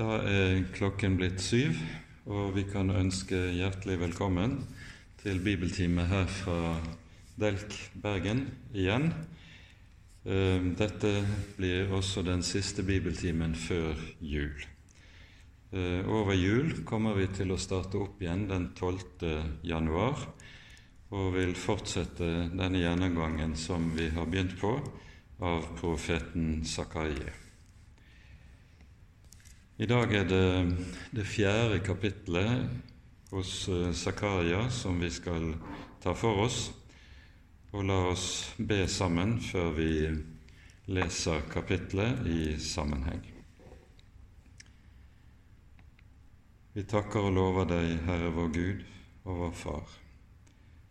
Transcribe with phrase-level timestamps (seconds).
[0.00, 1.74] Da er klokken blitt syv,
[2.24, 4.54] og vi kan ønske hjertelig velkommen
[5.20, 6.78] til bibeltime her fra
[7.36, 9.10] Delk Bergen igjen.
[10.24, 11.10] Eh, dette
[11.58, 14.64] blir også den siste bibeltimen før jul.
[15.74, 19.60] Eh, over jul kommer vi til å starte opp igjen den 12.
[19.68, 20.24] januar,
[21.12, 24.72] og vil fortsette denne gjennomgangen som vi har begynt på,
[25.44, 27.39] av profeten Zakarie.
[29.80, 30.76] I dag er det
[31.16, 32.68] det fjerde kapittelet
[33.30, 35.54] hos eh, Zakaria som vi skal
[36.02, 36.58] ta for oss.
[37.72, 38.26] Og la oss
[38.58, 39.88] be sammen før vi
[40.92, 43.24] leser kapittelet i sammenheng.
[46.76, 48.86] Vi takker og lover deg, Herre vår Gud
[49.24, 49.98] og vår Far,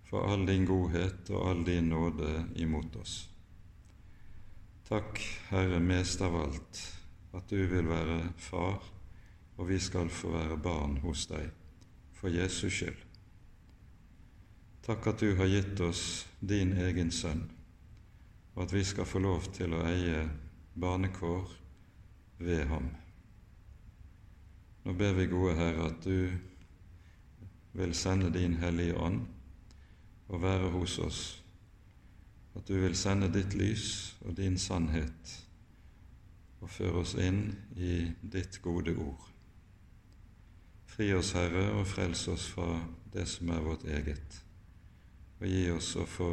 [0.09, 3.20] for all din godhet og all din nåde imot oss.
[4.90, 5.21] Takk,
[5.54, 6.87] Herre, mest av alt,
[7.34, 8.84] at du vil være far,
[9.58, 11.49] og vi skal få være barn hos deg
[12.16, 13.05] for Jesus skyld.
[14.85, 16.04] Takk at du har gitt oss
[16.40, 17.44] din egen sønn,
[18.55, 20.24] og at vi skal få lov til å eie
[20.80, 21.52] barnekår
[22.40, 22.88] ved ham.
[24.85, 26.32] Nå ber vi, gode Herre, at du
[27.77, 29.22] vil sende din Hellige Ånd
[30.30, 31.22] og være hos oss,
[32.55, 35.35] at du vil sende ditt lys og din sannhet
[36.60, 37.43] og før oss inn
[37.76, 39.27] i ditt gode ord.
[40.90, 42.74] Fri oss, Herre, og frels oss fra
[43.13, 44.40] det som er vårt eget,
[45.40, 46.32] og gi oss å få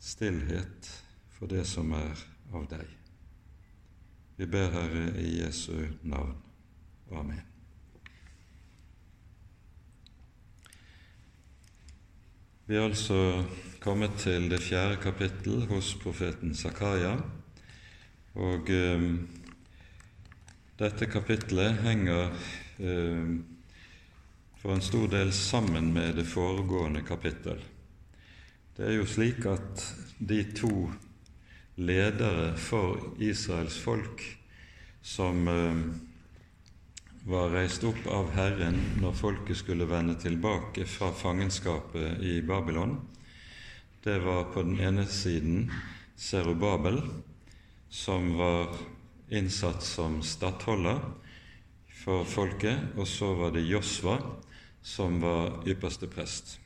[0.00, 0.90] stillhet
[1.36, 2.86] for det som er av deg.
[4.36, 6.34] Vi ber, Herre, i Jesu navn.
[7.14, 7.42] Amen.
[12.66, 13.44] Vi er altså
[13.84, 17.18] kommet til det fjerde kapittel hos profeten Zakaria.
[18.34, 19.04] Og eh,
[20.80, 22.32] dette kapittelet henger
[22.82, 23.34] eh,
[24.58, 27.60] for en stor del sammen med det foregående kapittel.
[28.74, 29.84] Det er jo slik at
[30.18, 30.88] de to
[31.78, 34.24] ledere for Israels folk
[35.04, 35.84] som eh,
[37.24, 42.98] var reist opp av Herren når folket skulle vende tilbake fra fangenskapet i Babylon,
[44.04, 45.70] det var på den ene siden
[46.20, 46.98] Serubabel,
[47.94, 48.74] som var
[49.30, 50.98] innsatt som stattholder
[52.02, 54.18] for folket, og så var det Josva,
[54.82, 56.56] som var ypperste prest.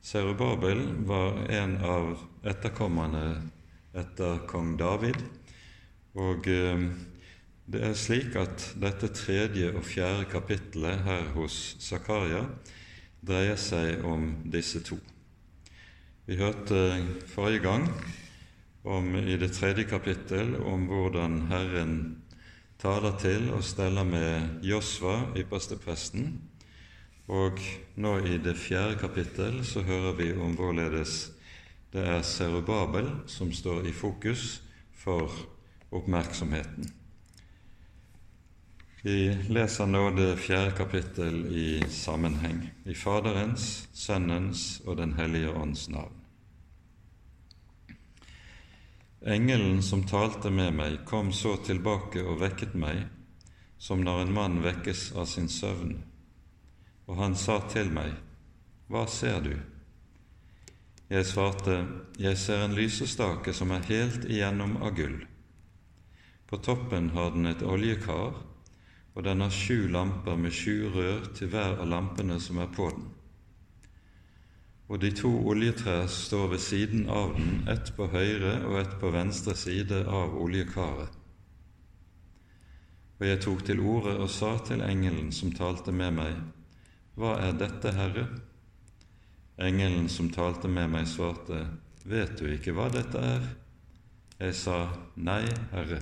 [0.00, 2.14] Serubabel var en av
[2.48, 3.24] etterkommerne
[3.92, 5.20] etter kong David,
[6.16, 6.86] og eh,
[7.70, 12.46] det er slik at dette tredje og fjerde kapittelet her hos Zakaria
[13.20, 14.96] dreier seg om disse to.
[16.26, 16.80] Vi hørte
[17.30, 17.86] forrige gang
[18.82, 21.96] om i det tredje kapittel om hvordan Herren
[22.80, 26.30] taler til og steller med Josva, ypperstepresten.
[27.30, 27.60] Og
[28.00, 31.30] nå i det fjerde kapittel så hører vi om hvorledes
[31.92, 34.62] det er Serubabel som står i fokus
[34.94, 35.30] for
[35.90, 36.88] oppmerksomheten.
[39.02, 45.88] Vi leser nå det fjerde kapittel i sammenheng, i Faderens, Sønnens og Den hellige ånds
[45.88, 46.19] navn.
[49.26, 53.02] Engelen som talte med meg, kom så tilbake og vekket meg,
[53.76, 55.98] som når en mann vekkes av sin søvn.
[57.04, 58.14] Og han sa til meg,
[58.88, 59.52] Hva ser du?
[61.10, 61.84] Jeg svarte,
[62.18, 65.20] Jeg ser en lysestake som er helt igjennom av gull.
[66.46, 68.40] På toppen har den et oljekar,
[69.14, 72.88] og den har sju lamper med sju rør til hver av lampene som er på
[72.88, 73.19] den
[74.90, 79.12] og de to oljetrær står ved siden av den, ett på høyre og ett på
[79.14, 81.14] venstre side av oljekaret.
[83.20, 86.40] Og jeg tok til orde og sa til engelen som talte med meg,
[87.14, 88.26] Hva er dette, Herre?
[89.60, 91.66] Engelen som talte med meg, svarte,
[92.04, 93.50] Vet du ikke hva dette er?
[94.40, 96.00] Jeg sa, Nei, Herre.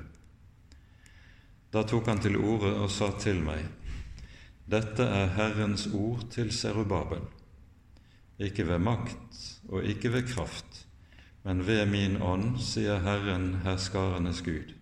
[1.73, 3.67] Da tok han til orde og sa til meg,
[4.64, 7.26] Dette er Herrens ord til Serubabel
[8.38, 10.87] ikke ved makt og ikke ved kraft,
[11.44, 14.75] men ved min ånd, sier Herren herskarenes Gud.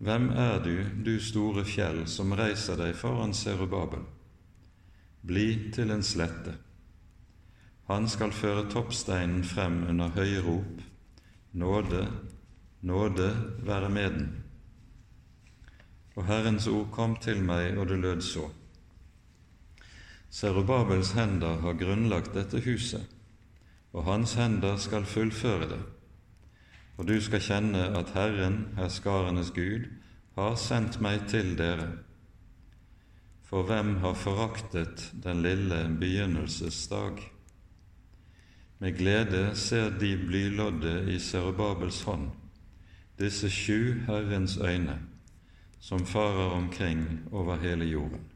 [0.00, 4.06] Hvem er du, du store fjell, som reiser deg foran Serubabel?
[5.20, 6.54] Bli til en slette.
[7.90, 10.80] Han skal føre toppsteinen frem under høye rop.
[11.52, 12.06] Nåde,
[12.80, 13.28] nåde
[13.66, 14.30] være med den.
[16.16, 18.48] Og Herrens ord kom til meg, og det lød så.
[20.30, 23.06] Serubabels hender har grunnlagt dette huset,
[23.92, 25.80] og hans hender skal fullføre det.
[27.00, 29.86] og du skal kjenne at Herren, herskarenes Gud,
[30.36, 31.86] har sendt meg til dere.
[33.48, 37.22] For hvem har foraktet den lille begynnelsesdag?
[38.78, 42.28] Med glede ser de blyloddet i Serubabels hånd,
[43.18, 44.98] disse sju Herrens øyne,
[45.80, 48.29] som farer omkring over hele jorden.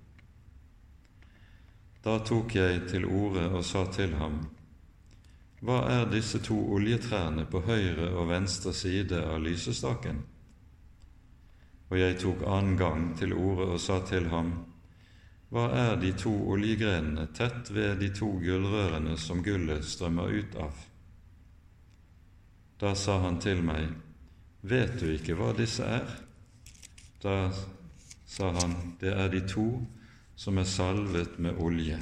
[2.05, 4.43] Da tok jeg til orde og sa til ham,
[5.65, 10.19] Hva er disse to oljetrærne på høyre og venstre side av lysestaken?
[11.89, 14.53] Og jeg tok annen gang til orde og sa til ham,
[15.49, 20.85] Hva er de to oljegrenene tett ved de to gullrørene som gullet strømmer ut av?
[22.81, 23.89] Da sa han til meg,
[24.61, 26.05] Vet du ikke hva disse er?
[27.23, 27.49] Da
[28.27, 29.69] sa han, Det er de to
[30.36, 31.98] som er salvet med olje,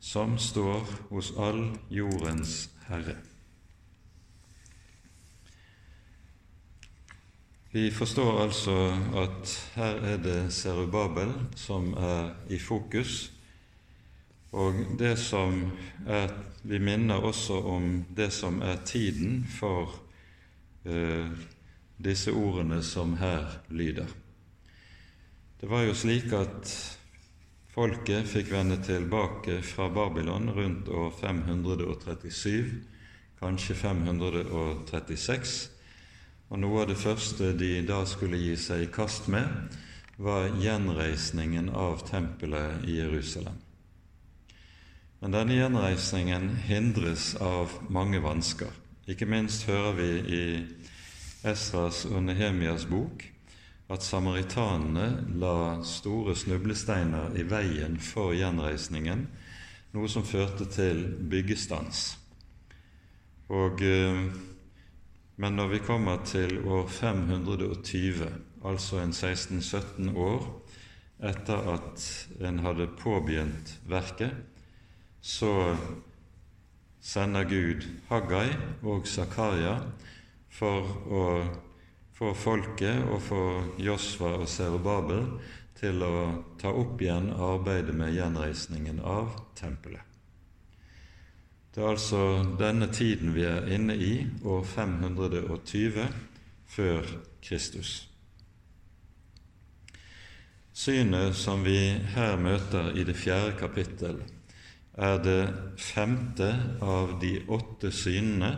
[0.00, 3.16] som står hos all jordens Herre.
[7.72, 8.74] Vi forstår altså
[9.16, 13.32] at her er det Serubabel som er i fokus,
[14.52, 15.70] og det som
[16.06, 16.28] er
[16.62, 19.90] Vi minner også om det som er tiden for
[20.84, 21.26] eh,
[22.04, 24.06] disse ordene som her lyder.
[25.60, 26.98] Det var jo slik at
[27.72, 32.66] Folket fikk vende tilbake fra Babylon rundt år 537,
[33.40, 35.54] kanskje 536,
[36.52, 39.48] og noe av det første de da skulle gi seg i kast med,
[40.20, 43.56] var gjenreisningen av tempelet i Jerusalem.
[45.24, 48.68] Men denne gjenreisningen hindres av mange vansker.
[49.08, 50.44] Ikke minst hører vi i
[51.48, 53.32] Esras og Nehemias bok
[53.90, 59.26] at samaritanene la store snublesteiner i veien for gjenreisningen,
[59.92, 62.04] noe som førte til byggestans.
[63.52, 64.22] Og, eh,
[65.36, 68.30] men når vi kommer til år 520,
[68.64, 70.46] altså en 16-17 år
[71.22, 72.06] etter at
[72.40, 74.32] en hadde påbegynt verket,
[75.20, 75.76] så
[77.00, 78.48] sender Gud Haggai
[78.82, 79.76] og Zakaria
[80.50, 81.26] for å
[82.22, 83.42] få folket og få
[83.82, 85.24] Josva og Serubabel
[85.74, 86.16] til å
[86.60, 90.04] ta opp igjen arbeidet med gjenreisningen av tempelet.
[91.72, 92.20] Det er altså
[92.60, 94.12] denne tiden vi er inne i,
[94.44, 96.04] år 520
[96.70, 97.10] før
[97.42, 97.94] Kristus.
[100.72, 101.80] Synet som vi
[102.14, 104.20] her møter i det fjerde kapittel,
[104.94, 105.40] er det
[105.80, 106.52] femte
[106.84, 108.52] av de åtte synene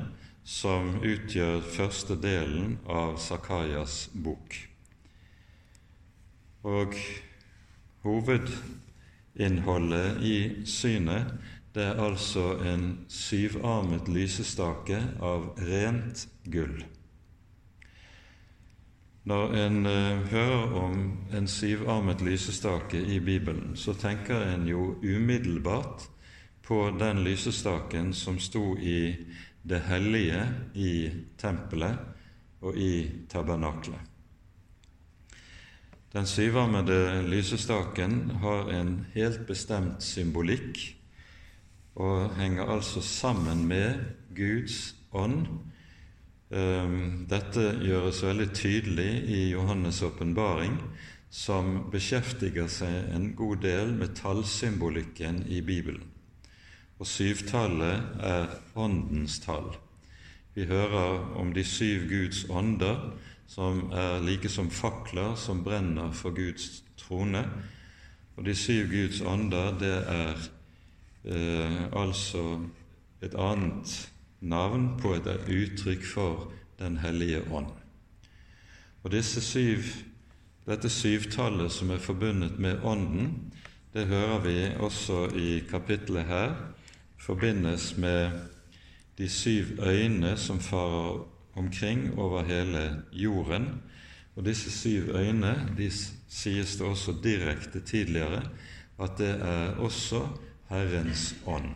[0.45, 4.55] som utgjør første delen av Sakayas bok.
[6.65, 6.95] Og
[8.05, 11.33] hovedinnholdet i synet
[11.75, 16.85] det er altså en syvarmet lysestake av rent gull.
[19.25, 20.99] Når en uh, hører om
[21.33, 26.05] en syvarmet lysestake i Bibelen, så tenker en jo umiddelbart
[26.63, 29.17] på den lysestaken som sto i
[29.65, 30.41] det hellige
[30.75, 31.97] i tempelet
[32.65, 34.01] og i tabernaklet.
[36.15, 40.79] Den syvarmede lysestaken har en helt bestemt symbolikk
[41.95, 44.05] og henger altså sammen med
[44.37, 45.49] Guds ånd.
[46.55, 50.79] Ehm, dette gjøres veldig tydelig i Johannes' åpenbaring,
[51.31, 56.14] som beskjeftiger seg en god del med tallsymbolikken i Bibelen
[56.99, 58.47] og syvtallet er
[58.77, 59.73] Åndens tall.
[60.55, 63.11] Vi hører om de syv Guds ånder,
[63.47, 67.43] som er like som fakler som brenner for Guds trone.
[68.37, 70.45] Og de syv Guds ånder, det er
[71.25, 72.61] eh, altså
[73.23, 77.71] et annet navn på et uttrykk for Den hellige ånd.
[79.05, 79.85] Og disse syv,
[80.67, 83.53] dette syvtallet som er forbundet med Ånden,
[83.95, 86.55] det hører vi også i kapittelet her,
[87.25, 88.31] forbindes med
[89.19, 91.27] de syv øyne som farer
[91.57, 93.83] omkring over hele jorden.
[94.37, 95.91] Og disse syv øyne de
[96.29, 98.43] sies det også direkte tidligere
[99.01, 100.29] at det er også
[100.69, 101.75] Herrens ånd.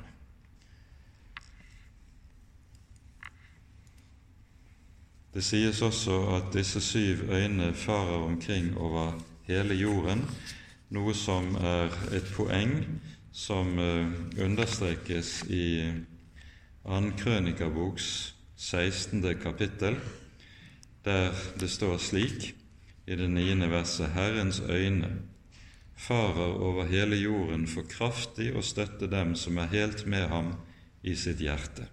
[5.35, 9.13] Det sies også at disse syv øyne farer omkring over
[9.47, 10.25] hele jorden,
[10.91, 13.01] noe som er et poeng
[13.33, 14.13] som uh,
[14.45, 15.93] understrekes i
[16.85, 17.01] 2.
[17.21, 19.23] Krønikaboks 16.
[19.43, 19.99] kapittel,
[21.05, 22.55] der det står slik
[23.07, 25.13] i det niende verset Herrens øyne
[25.99, 30.53] farer over hele jorden for kraftig å støtte dem som er helt med ham
[31.03, 31.89] i sitt hjerte.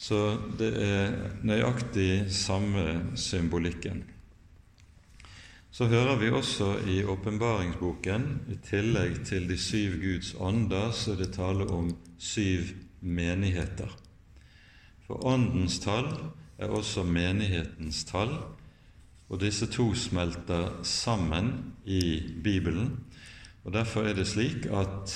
[0.00, 0.18] Så
[0.58, 1.12] det er
[1.44, 4.02] nøyaktig samme symbolikken.
[5.70, 11.28] Så hører vi også i åpenbaringsboken, i tillegg til de syv Guds ånder, så det
[11.36, 13.92] taler om syv menigheter.
[15.06, 16.08] For åndens tall
[16.58, 18.34] er også menighetens tall,
[19.30, 21.52] og disse to smelter sammen
[21.86, 23.04] i Bibelen.
[23.64, 25.14] Og Derfor er det slik at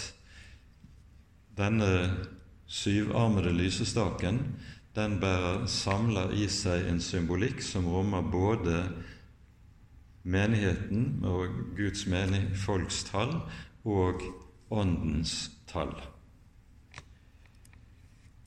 [1.58, 2.14] denne
[2.66, 4.38] syvarmede lysestaken
[4.94, 8.84] den bærer, samler i seg en symbolikk som rommer både
[10.24, 13.36] menigheten og Guds menig, folks tall
[13.84, 14.24] og
[14.72, 15.92] åndens tall.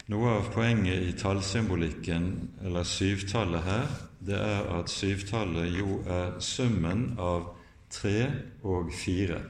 [0.08, 2.30] Noe av poenget i tallsymbolikken,
[2.64, 3.90] eller syvtallet her,
[4.24, 7.50] det er at syvtallet jo er summen av
[7.92, 8.30] tre
[8.64, 9.42] og fire.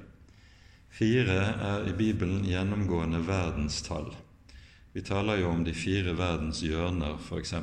[0.97, 4.09] Fire er i Bibelen gjennomgående verdenstall.
[4.97, 7.53] Vi taler jo om de fire verdens hjørner, f.eks.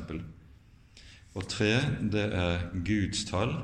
[1.35, 3.57] Og tre, det er Guds tall.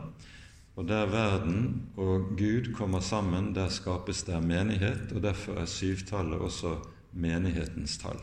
[0.76, 6.40] Og der verden og Gud kommer sammen, der skapes det menighet, og derfor er syvtallet
[6.40, 6.76] også
[7.12, 8.20] menighetens tall.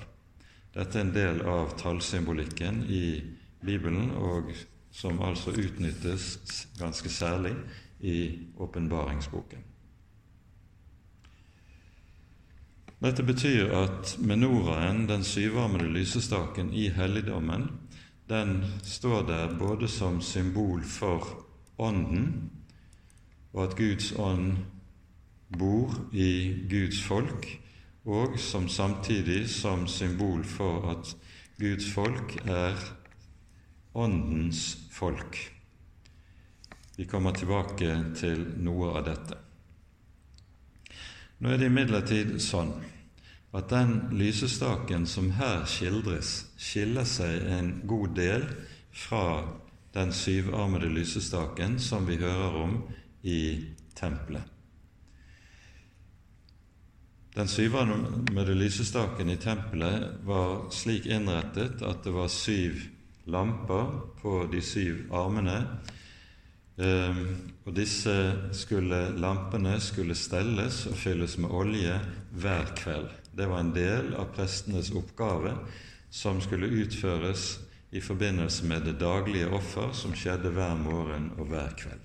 [0.75, 3.21] Dette er en del av tallsymbolikken i
[3.65, 4.53] Bibelen, og
[4.91, 7.53] som altså utnyttes ganske særlig
[8.01, 9.65] i åpenbaringsboken.
[12.99, 17.69] Dette betyr at menoraen, den syvarmede lysestaken i helligdommen,
[18.29, 21.48] den står der både som symbol for
[21.79, 22.51] Ånden,
[23.53, 24.57] og at Guds ånd
[25.59, 26.31] bor i
[26.71, 27.47] Guds folk,
[28.05, 31.17] og som samtidig som symbol for at
[31.61, 32.77] Guds folk er
[33.95, 35.39] Åndens folk.
[36.97, 39.39] Vi kommer tilbake til noe av dette.
[41.39, 42.73] Nå er det imidlertid sånn
[43.55, 48.45] at den lysestaken som her skildres, skiller seg en god del
[48.91, 49.23] fra
[49.95, 52.79] den syvarmede lysestaken som vi hører om
[53.23, 53.41] i
[53.97, 54.43] tempelet.
[57.35, 62.81] Den syvarmede lysestaken i tempelet var slik innrettet at det var syv
[63.29, 63.93] lamper
[64.23, 65.61] på de syv armene
[66.79, 68.15] Ehm, og disse
[68.55, 71.97] skulle, lampene skulle stelles og fylles med olje
[72.39, 73.09] hver kveld.
[73.35, 75.57] Det var en del av prestenes oppgave
[76.11, 77.57] som skulle utføres
[77.91, 82.05] i forbindelse med det daglige offer som skjedde hver morgen og hver kveld.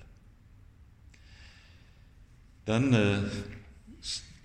[2.64, 3.30] Denne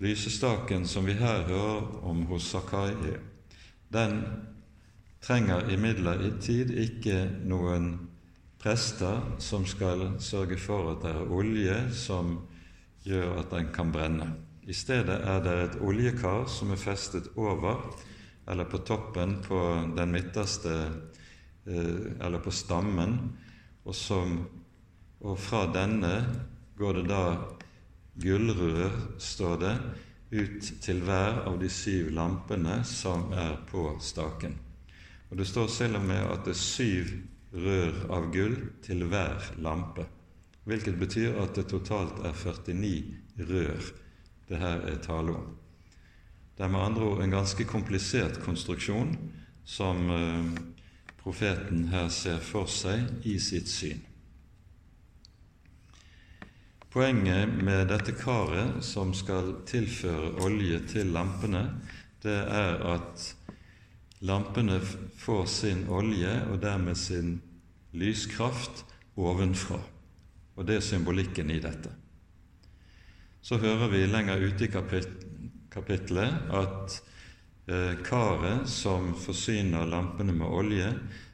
[0.00, 2.92] lysestaken som vi her hører om hos Sakai,
[3.92, 4.20] den
[5.20, 7.94] trenger imidlertid ikke noen
[8.60, 12.36] prester som skal sørge for at det er olje som
[13.04, 14.28] gjør at den kan brenne.
[14.68, 17.80] I stedet er det et oljekar som er festet over,
[18.48, 19.60] eller på toppen på
[19.96, 20.76] den midterste
[21.66, 23.16] Eller på stammen,
[23.84, 24.38] og, som,
[25.20, 26.14] og fra denne
[26.78, 27.24] går det da
[28.20, 29.74] gullrør, står det,
[30.30, 34.54] ut til hver av de syv lampene som er på staken.
[35.30, 37.10] Og Det står selv og med at det er syv
[37.52, 40.06] rør av gull til hver lampe,
[40.64, 43.90] hvilket betyr at det totalt er 49 rør
[44.50, 45.56] det her er tale om.
[46.56, 49.14] Det er med andre ord en ganske komplisert konstruksjon
[49.64, 50.48] som eh,
[51.30, 54.00] profeten her ser for seg i sitt syn.
[56.90, 61.68] Poenget med dette karet som skal tilføre olje til lampene,
[62.24, 63.28] det er at
[64.20, 64.76] Lampene
[65.16, 67.38] får sin olje og dermed sin
[67.96, 68.82] lyskraft
[69.16, 69.78] ovenfra.
[70.60, 71.88] Og det er symbolikken i dette.
[73.40, 74.72] Så hører vi lenger ute i
[75.72, 76.98] kapittelet at
[78.06, 80.88] karet som forsyner lampene med olje,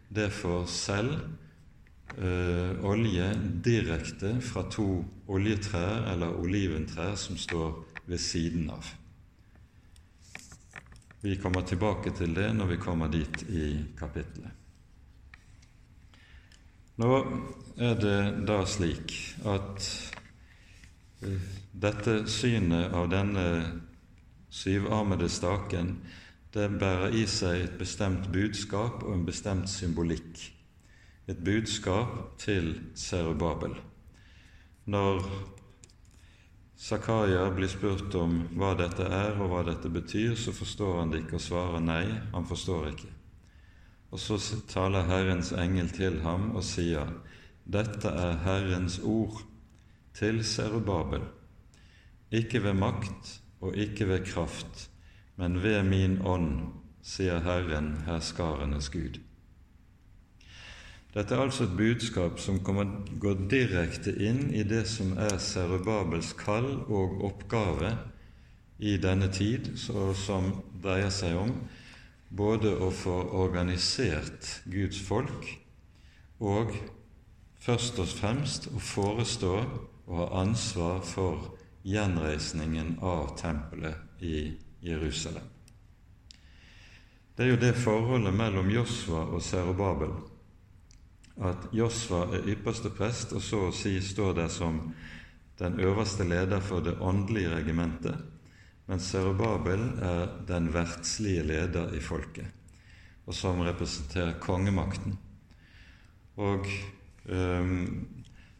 [0.08, 1.14] det får selv
[2.18, 3.30] eh, olje
[3.64, 7.74] direkte fra to oljetrær eller oliventrær som står
[8.06, 8.92] ved siden av.
[11.20, 13.66] Vi kommer tilbake til det når vi kommer dit i
[13.98, 14.52] kapittelet.
[16.96, 17.16] Nå
[17.76, 19.12] er det da slik
[19.44, 19.88] at
[21.26, 23.48] eh, dette synet av denne
[24.50, 25.96] syvarmede staken
[26.56, 30.38] det bærer i seg et bestemt budskap og en bestemt symbolikk.
[31.28, 33.74] Et budskap til Serubabel.
[34.86, 35.20] Når
[36.80, 41.24] Zakaria blir spurt om hva dette er og hva dette betyr, så forstår han det
[41.24, 43.12] ikke og svarer nei, han forstår ikke.
[44.14, 47.10] Og så taler Herrens engel til ham og sier,
[47.64, 49.42] dette er Herrens ord
[50.16, 51.26] til Serubabel,
[52.32, 54.88] ikke ved makt og ikke ved kraft,
[55.36, 56.50] men ved min ånd,
[57.06, 59.20] sier Herren, herskarenes Gud.
[61.16, 66.34] Dette er altså et budskap som kommer, går direkte inn i det som er Serubabels
[66.36, 67.94] kall og oppgave
[68.78, 70.50] i denne tid, som
[70.82, 71.54] dreier seg om
[72.36, 75.46] både å få organisert Guds folk
[76.42, 76.74] og
[77.64, 79.54] først og fremst å forestå
[80.06, 81.48] og ha ansvar for
[81.86, 85.44] gjenreisningen av tempelet i Jerusalem.
[87.36, 90.14] Det er jo det forholdet mellom Josva og Serubabel
[91.46, 94.80] at Josva er ypperste prest og så å si står der som
[95.60, 98.16] den øverste leder for det åndelige regimentet,
[98.88, 102.48] mens Serubabel er den verdslige leder i folket,
[103.26, 105.16] og som representerer kongemakten.
[106.36, 106.66] Og
[107.28, 108.06] um,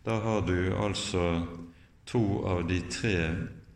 [0.05, 1.25] da har du altså
[2.07, 3.19] to av de tre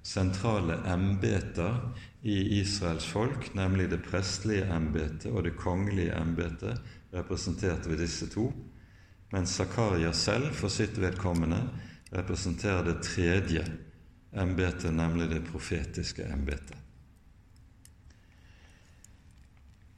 [0.03, 1.77] sentrale embeter
[2.23, 8.49] i Israels folk, nemlig det prestlige embetet og det kongelige embetet, representert ved disse to,
[9.33, 11.63] mens Zakaria selv for sitt vedkommende
[12.11, 13.65] representerer det tredje
[14.33, 16.77] embetet, nemlig det profetiske embetet.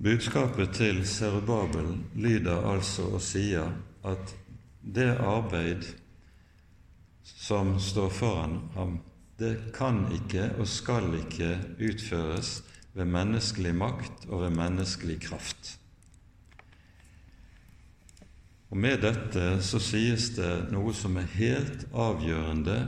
[0.03, 3.69] Budskapet til Serubabel lyder altså og sier
[4.03, 4.33] at
[4.83, 5.85] det arbeid
[7.25, 8.99] som står foran ham,
[9.39, 12.63] det kan ikke og skal ikke utføres
[12.95, 15.79] ved menneskelig makt og ved menneskelig kraft.
[18.71, 22.79] Og Med dette så sies det noe som er helt avgjørende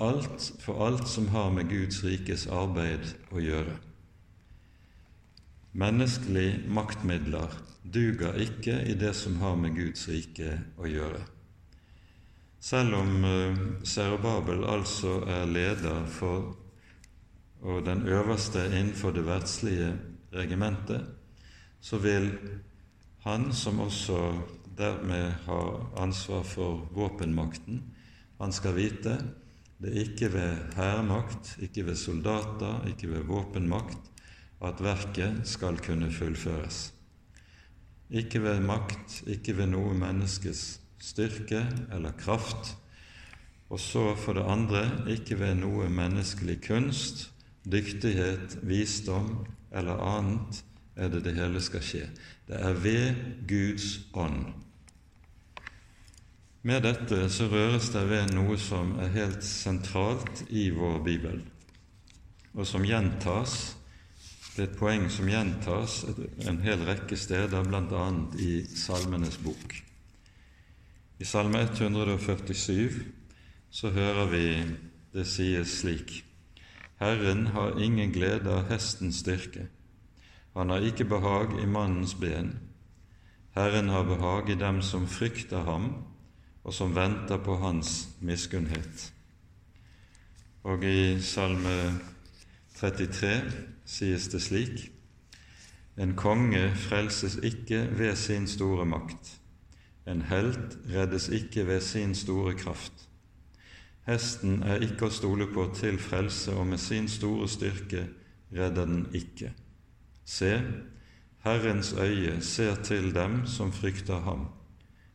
[0.00, 3.76] alt, for alt som har med Guds rikes arbeid å gjøre.
[5.72, 11.22] Menneskelige maktmidler duger ikke i det som har med Guds rike å gjøre.
[12.60, 13.24] Selv om
[13.84, 16.56] Serubabel eh, altså er leder for
[17.60, 19.90] og den øverste innenfor det verdslige
[20.32, 21.06] regimentet,
[21.80, 22.30] så vil
[23.24, 24.32] han, som også
[24.78, 27.82] dermed har ansvar for våpenmakten,
[28.40, 29.18] han skal vite
[29.80, 34.10] det er ikke ved hærmakt, ikke ved soldater, ikke ved våpenmakt
[34.60, 36.92] at verket skal kunne fullføres.
[38.10, 42.74] Ikke ved makt, ikke ved noe menneskes styrke eller kraft.
[43.70, 47.28] Og så for det andre ikke ved noe menneskelig kunst,
[47.70, 50.64] dyktighet, visdom eller annet
[50.96, 52.06] er det det hele skal skje.
[52.48, 54.50] Det er ved Guds ånd.
[56.62, 61.38] Med dette så røres det ved noe som er helt sentralt i vår bibel,
[62.52, 63.76] og som gjentas
[64.50, 66.00] det er et poeng som gjentas
[66.50, 68.02] en hel rekke steder, bl.a.
[68.42, 69.78] i Salmenes bok.
[71.20, 72.92] I Salme 147
[73.70, 74.44] så hører vi
[75.12, 76.14] det sies slik
[76.96, 79.66] Herren har ingen glede av hestens styrke.
[80.56, 82.54] Han har ikke behag i mannens ben.
[83.52, 85.90] Herren har behag i dem som frykter ham,
[86.64, 89.12] og som venter på hans miskunnhet.
[90.64, 92.00] Og i Salme
[92.80, 93.34] 33
[93.84, 94.88] sies det slik:"
[95.96, 99.39] En konge frelses ikke ved sin store makt.
[100.10, 102.92] En helt reddes ikke ved sin store kraft.
[104.08, 108.08] Hesten er ikke å stole på til frelse, og med sin store styrke
[108.50, 109.52] redder den ikke.
[110.24, 110.56] Se,
[111.44, 114.48] Herrens øye ser til dem som frykter ham,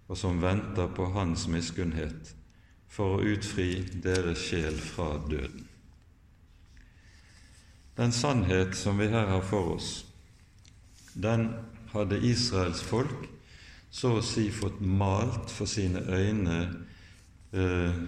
[0.08, 2.32] og som venter på hans miskunnhet,
[2.88, 5.68] for å utfri deres sjel fra døden.
[7.98, 10.06] Den sannhet som vi her har for oss,
[11.16, 11.50] den
[11.92, 13.35] hadde Israels folk
[13.96, 16.58] så å si fått malt for sine øyne
[17.56, 18.00] eh,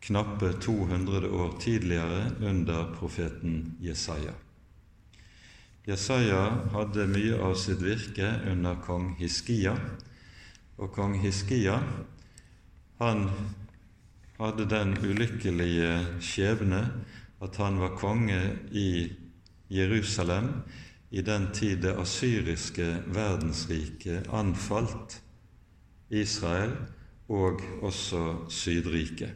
[0.00, 4.32] knappe 200 år tidligere under profeten Jesaja.
[5.88, 6.40] Jesaja
[6.72, 9.76] hadde mye av sitt virke under kong Hiskia,
[10.78, 11.76] og kong Hiskia
[12.98, 13.26] han
[14.38, 15.92] hadde den ulykkelige
[16.24, 16.82] skjebne
[17.44, 18.40] at han var konge
[18.72, 18.90] i
[19.68, 20.52] Jerusalem
[21.10, 25.20] i den tid det asyriske verdensriket anfalt
[26.10, 26.72] Israel
[27.28, 29.32] og også Sydriket.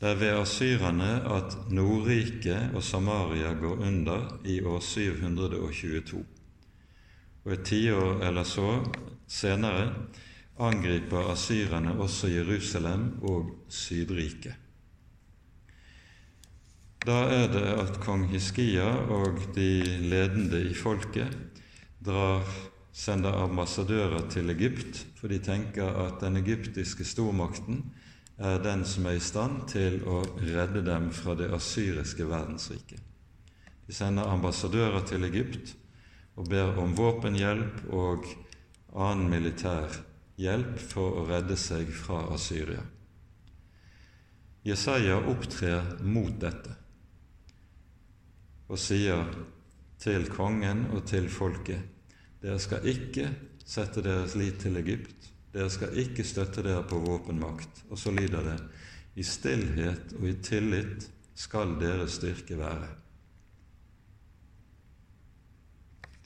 [0.00, 6.24] Det er ved asyrerne at Nordriket og Samaria går under i år 722.
[7.44, 8.84] Og et tiår eller så
[9.28, 9.94] senere
[10.58, 14.65] angriper asyrerne også Jerusalem og Sydriket.
[17.06, 21.30] Da er det at kong Hiskia og de ledende i folket
[22.02, 22.42] drar,
[22.90, 27.84] sender ambassadører til Egypt, for de tenker at den egyptiske stormakten
[28.42, 32.98] er den som er i stand til å redde dem fra det asyriske verdensriket.
[33.86, 35.76] De sender ambassadører til Egypt
[36.34, 38.26] og ber om våpenhjelp og
[38.96, 40.00] annen militær
[40.42, 42.82] hjelp for å redde seg fra Asyria.
[44.66, 46.74] Jesaja opptrer mot dette
[48.68, 49.28] og sier
[50.02, 51.96] til kongen og til folket
[52.42, 53.30] dere skal ikke
[53.66, 57.82] sette deres lit til Egypt, dere skal ikke støtte dere på våpenmakt.
[57.90, 58.58] Og så lyder det
[59.16, 62.88] i stillhet og i tillit skal deres styrke være.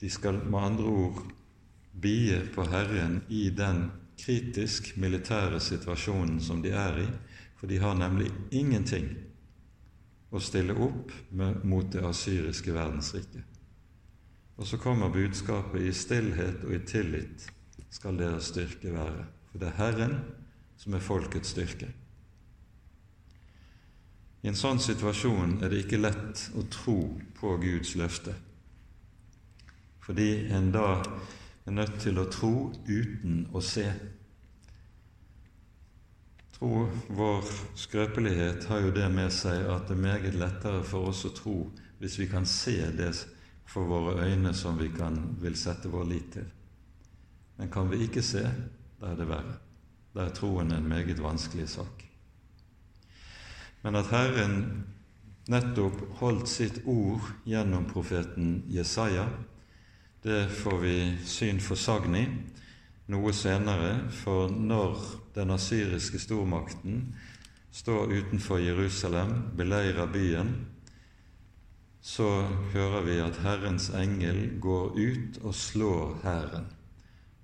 [0.01, 1.23] De skal med andre ord
[2.01, 3.87] bie på Herren i den
[4.21, 7.07] kritisk militære situasjonen som de er i,
[7.57, 9.09] for de har nemlig ingenting
[10.31, 13.43] å stille opp med, mot det asyriske verdensriket.
[14.57, 17.47] Og så kommer budskapet i stillhet og i tillit
[17.91, 19.25] skal deres styrke være.
[19.51, 20.15] For det er Herren
[20.79, 21.89] som er folkets styrke.
[24.41, 26.97] I en sånn situasjon er det ikke lett å tro
[27.37, 28.33] på Guds løfte,
[30.01, 30.87] fordi en da
[31.67, 32.55] er nødt til å tro
[32.87, 33.85] uten å se.
[36.61, 37.43] Tro, Vår
[37.73, 41.55] skrøpelighet har jo det med seg at det er meget lettere for oss å tro
[41.97, 43.09] hvis vi kan se det
[43.65, 46.45] for våre øyne som vi kan, vil sette vår lit til.
[47.57, 48.43] Men kan vi ikke se,
[49.01, 49.57] da er det verre.
[50.13, 52.05] Da er troen en meget vanskelig sak.
[53.81, 54.57] Men at Herren
[55.49, 59.25] nettopp holdt sitt ord gjennom profeten Jesaja,
[60.21, 62.27] det får vi syn for sagn i
[63.11, 64.99] noe senere, for når
[65.35, 67.03] den asyriske stormakten
[67.71, 70.53] står utenfor Jerusalem, beleirer byen,
[72.01, 76.65] så hører vi at Herrens engel går ut og slår hæren.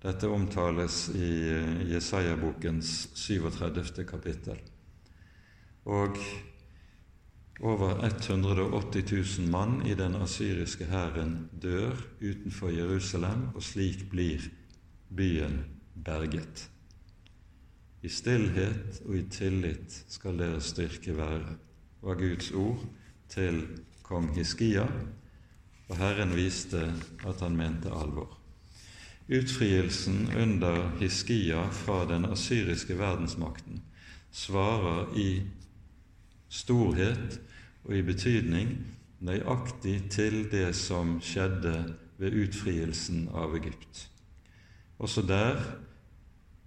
[0.01, 4.05] Dette omtales i eh, Jesaja-bokens 37.
[4.05, 4.59] kapittel.
[5.85, 6.17] Og
[7.59, 14.49] over 180 000 mann i den asyriske hæren dør utenfor Jerusalem, og slik blir
[15.09, 15.65] byen
[15.95, 16.69] berget.
[18.01, 21.55] I stillhet og i tillit skal deres styrke være,
[22.01, 22.85] var Guds ord
[23.29, 23.63] til
[24.03, 24.85] kong Hiskia,
[25.89, 26.93] og Herren viste
[27.27, 28.37] at han mente alvor.
[29.27, 33.81] Utfrielsen under Hiskia fra den asyriske verdensmakten
[34.31, 35.41] svarer i
[36.49, 37.41] storhet
[37.83, 38.77] og i betydning
[39.19, 44.07] nøyaktig til det som skjedde ved utfrielsen av Egypt.
[44.99, 45.59] Også der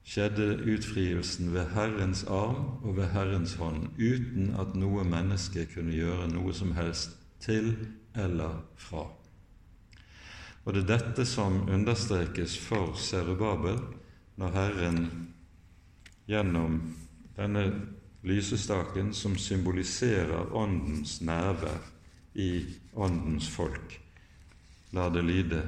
[0.06, 6.28] skjedde utfrielsen ved Herrens arm og ved Herrens hånd, uten at noe menneske kunne gjøre
[6.30, 7.74] noe som helst til
[8.14, 9.06] eller fra.
[10.64, 13.80] Og det er dette som understrekes for Serubabel
[14.38, 14.98] når Herren
[16.28, 16.80] gjennom
[17.36, 17.64] denne
[18.22, 21.80] lysestaken, som symboliserer Åndens nærvær
[22.34, 22.64] i
[22.94, 23.96] Åndens folk,
[24.92, 25.62] lar det lyde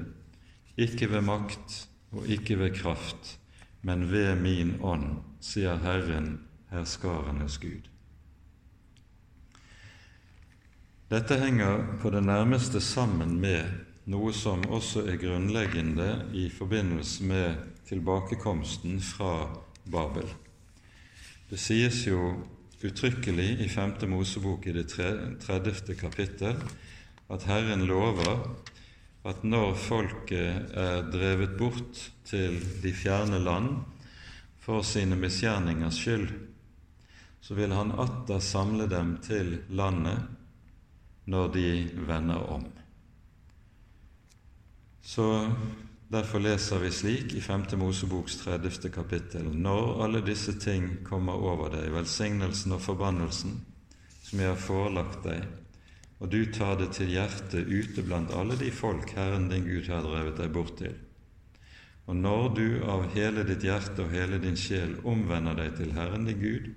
[0.77, 3.39] ikke ved makt og ikke ved kraft,
[3.83, 7.89] men ved min ånd, sier Herren, herskarenes Gud.
[11.13, 13.67] Dette henger på det nærmeste sammen med
[14.09, 19.35] noe som også er grunnleggende i forbindelse med tilbakekomsten fra
[19.93, 20.27] Babel.
[21.51, 22.33] Det sies jo
[22.83, 23.93] uttrykkelig i 5.
[24.09, 25.95] Mosebok i det 30.
[26.01, 26.57] kapittel
[27.31, 28.49] at Herren lover
[29.25, 33.77] at når folket er drevet bort til de fjerne land
[34.63, 36.29] for sine misgjerningers skyld,
[37.43, 40.23] så vil Han atter samle dem til landet
[41.27, 41.69] når de
[42.07, 42.67] vender om.
[45.03, 45.51] Så
[46.13, 47.63] Derfor leser vi slik i 5.
[47.81, 48.91] Moseboks 30.
[48.93, 53.55] kapittel.: Når alle disse ting kommer over deg, velsignelsen og forbannelsen,
[54.23, 55.47] som jeg har forelagt deg,
[56.23, 60.05] og du tar det til hjertet ute blant alle de folk Herren din Gud har
[60.07, 60.95] drevet deg bort til,
[62.07, 66.29] og når du av hele ditt hjerte og hele din sjel omvender deg til Herren
[66.31, 66.71] din Gud,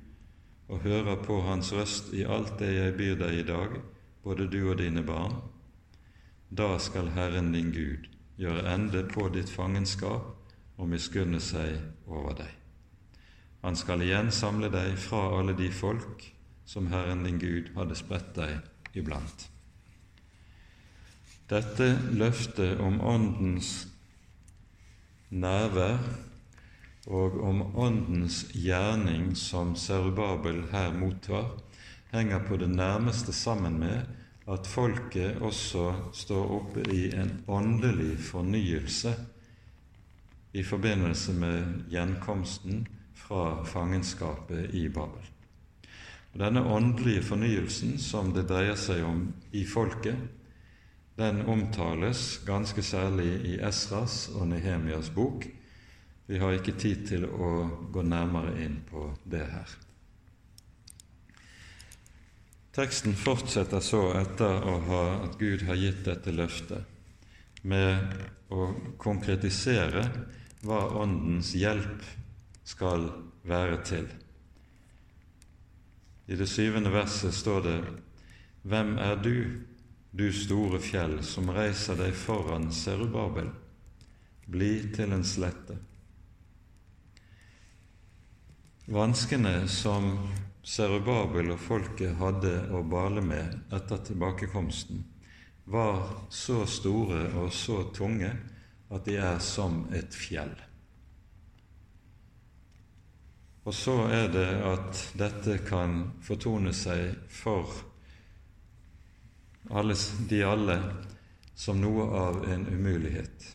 [0.66, 3.78] og hører på Hans røst i alt det jeg byr deg i dag,
[4.26, 5.38] både du og dine barn,
[6.50, 8.10] da skal Herren din Gud
[8.42, 10.32] gjøre ende på ditt fangenskap
[10.76, 11.78] og miskunne seg
[12.10, 12.50] over deg.
[13.62, 16.32] Han skal igjen samle deg fra alle de folk
[16.66, 18.58] som Herren din Gud hadde spredt deg
[18.96, 19.50] iblant.
[21.50, 23.88] Dette løftet om Åndens
[25.30, 26.00] nærvær
[27.06, 31.52] og om Åndens gjerning som Serubabel her mottar,
[32.12, 34.02] henger på det nærmeste sammen med
[34.48, 39.14] at folket også står oppe i en åndelig fornyelse
[40.54, 45.35] i forbindelse med gjenkomsten fra fangenskapet i Babel.
[46.36, 50.20] Og Denne åndelige fornyelsen som det dreier seg om i folket,
[51.16, 55.48] den omtales ganske særlig i Esras og Nehemias bok,
[56.28, 57.50] Vi har ikke tid til å
[57.94, 59.76] gå nærmere inn på det her.
[62.74, 66.82] Teksten fortsetter så etter ha, at Gud har gitt dette løftet,
[67.62, 68.18] med
[68.50, 70.10] å konkretisere
[70.66, 72.02] hva Åndens hjelp
[72.66, 73.06] skal
[73.46, 74.10] være til.
[76.28, 77.80] I det syvende verset står det:"
[78.66, 79.62] Hvem er du,
[80.12, 83.52] du store fjell, som reiser deg foran Serubabel?
[84.48, 85.78] Bli til en slette.
[88.90, 90.12] Vanskene som
[90.66, 95.04] Serubabel og folket hadde å bale med etter tilbakekomsten,
[95.66, 98.32] var så store og så tunge
[98.90, 100.54] at de er som et fjell.
[103.66, 107.72] Og så er det at dette kan fortone seg for
[109.74, 109.96] alle,
[110.30, 110.76] de alle
[111.58, 113.48] som noe av en umulighet.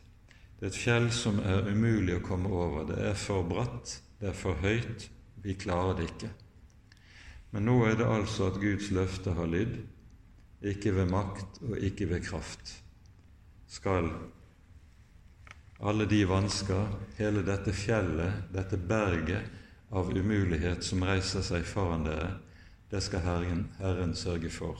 [0.58, 2.88] Det er et fjell som er umulig å komme over.
[2.90, 5.06] Det er for bratt, det er for høyt,
[5.44, 6.32] vi klarer det ikke.
[7.54, 9.78] Men nå er det altså at Guds løfte har lydd,
[10.60, 12.74] ikke ved makt og ikke ved kraft,
[13.70, 14.10] skal
[15.80, 19.59] alle de vansker, hele dette fjellet, dette berget
[19.90, 22.32] av umulighet som reiser seg foran dere,
[22.90, 24.78] det skal Herren, Herren sørge for.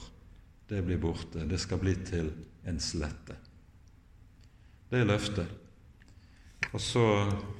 [0.67, 1.45] Det blir borte.
[1.47, 2.31] Det skal bli til
[2.67, 3.35] en slette.
[4.91, 5.47] Det er løftet.
[6.71, 7.05] Og så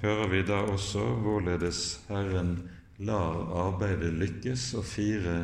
[0.01, 5.35] hører vi da også hvorledes Herren lar arbeidet lykkes, og fire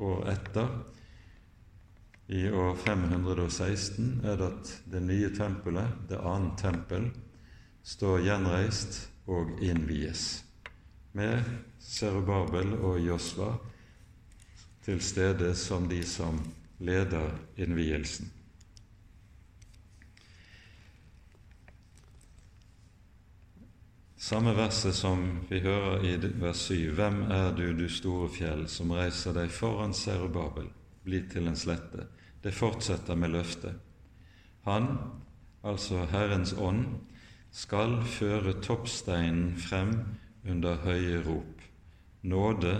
[0.00, 0.68] år etter,
[2.28, 7.10] i år 516, er det at det nye tempelet, det annet tempel,
[7.84, 10.43] står gjenreist og innvies,
[11.14, 11.44] med
[11.78, 13.52] Serubabel og Josva
[14.84, 16.40] til stede som de som
[16.82, 18.32] leder innvielsen.
[24.24, 28.90] Samme verset som vi hører i vers 7.: Hvem er du, du store fjell, som
[28.90, 30.70] reiser deg foran Serubabel,
[31.04, 32.06] bli til en slette?
[32.42, 33.76] Det fortsetter med løftet.
[34.64, 34.88] Han,
[35.62, 36.86] altså Herrens ånd,
[37.52, 39.92] skal føre toppsteinen frem
[40.48, 41.64] under høye rop.
[42.22, 42.76] Nåde,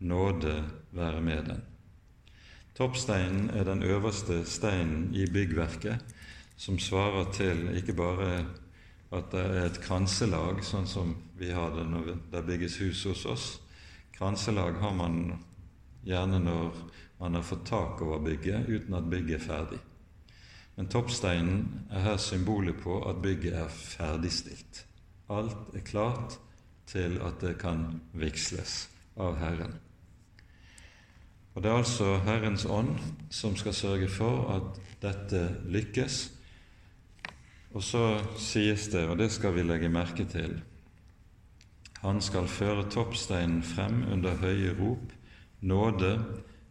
[0.00, 0.54] nåde
[0.92, 1.62] være med den.
[2.76, 5.98] Toppsteinen er den øverste steinen i byggverket,
[6.56, 8.44] som svarer til ikke bare
[9.12, 13.24] at det er et kranselag, sånn som vi har det når det bygges hus hos
[13.26, 13.46] oss.
[14.14, 15.38] Kranselag har man
[16.06, 16.76] gjerne når
[17.20, 19.80] man har fått tak over bygget uten at bygget er ferdig.
[20.76, 24.86] Men toppsteinen er her symbolet på at bygget er ferdigstilt.
[25.28, 26.38] Alt er klart
[26.90, 28.88] til at det kan vigsles
[29.20, 29.78] av Herren.
[31.54, 32.98] Og Det er altså Herrens ånd
[33.30, 36.20] som skal sørge for at dette lykkes,
[37.74, 38.04] og så
[38.38, 40.60] sies det, og det skal vi legge merke til
[42.00, 45.12] Han skal føre toppsteinen frem under høye rop.
[45.60, 46.24] Nåde,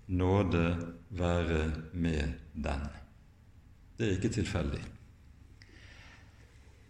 [0.08, 2.88] nåde være med den.
[3.98, 4.82] Det er ikke tilfeldig.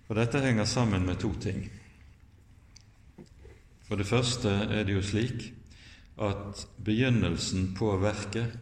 [0.08, 1.68] Og Dette henger sammen med to ting.
[3.89, 5.47] For det første er det jo slik
[6.21, 8.60] at begynnelsen på verket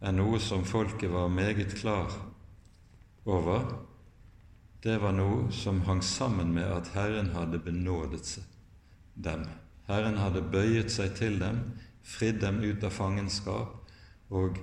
[0.00, 2.10] er noe som folket var meget klar
[3.28, 3.68] over
[4.82, 8.38] det var noe som hang sammen med at Herren hadde benådet
[9.14, 9.44] dem.
[9.86, 11.58] Herren hadde bøyet seg til dem,
[12.00, 13.76] fridd dem ut av fangenskap
[14.32, 14.56] og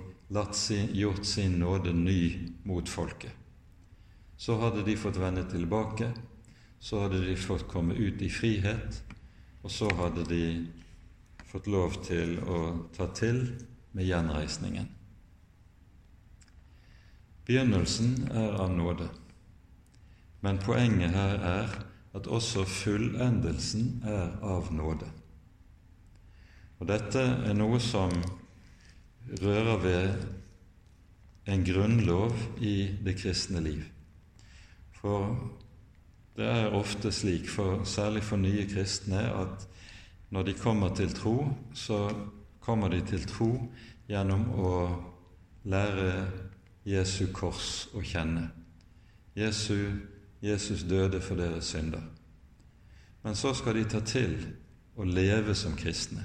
[0.58, 3.30] sin, gjort sin nåde ny mot folket.
[4.36, 6.10] Så hadde de fått vende tilbake,
[6.80, 9.02] så hadde de fått komme ut i frihet,
[9.62, 10.42] og så hadde de
[11.48, 12.60] fått lov til å
[12.94, 13.40] ta til
[13.96, 14.88] med gjenreisningen.
[17.48, 19.08] Begynnelsen er av nåde.
[20.44, 21.78] Men poenget her er
[22.14, 25.08] at også fullendelsen er av nåde.
[26.78, 28.12] Og dette er noe som
[29.40, 30.28] rører ved
[31.48, 33.82] en grunnlov i det kristne liv.
[35.00, 35.32] For
[36.38, 39.68] det er ofte slik, for, særlig for nye kristne, at
[40.30, 42.04] når de kommer til tro, så
[42.60, 43.50] kommer de til tro
[44.08, 44.70] gjennom å
[45.68, 46.12] lære
[46.86, 48.46] Jesu kors å kjenne.
[49.36, 49.98] Jesu
[50.42, 52.02] Jesus døde for deres synder.
[53.22, 54.36] Men så skal de ta til
[54.98, 56.22] å leve som kristne.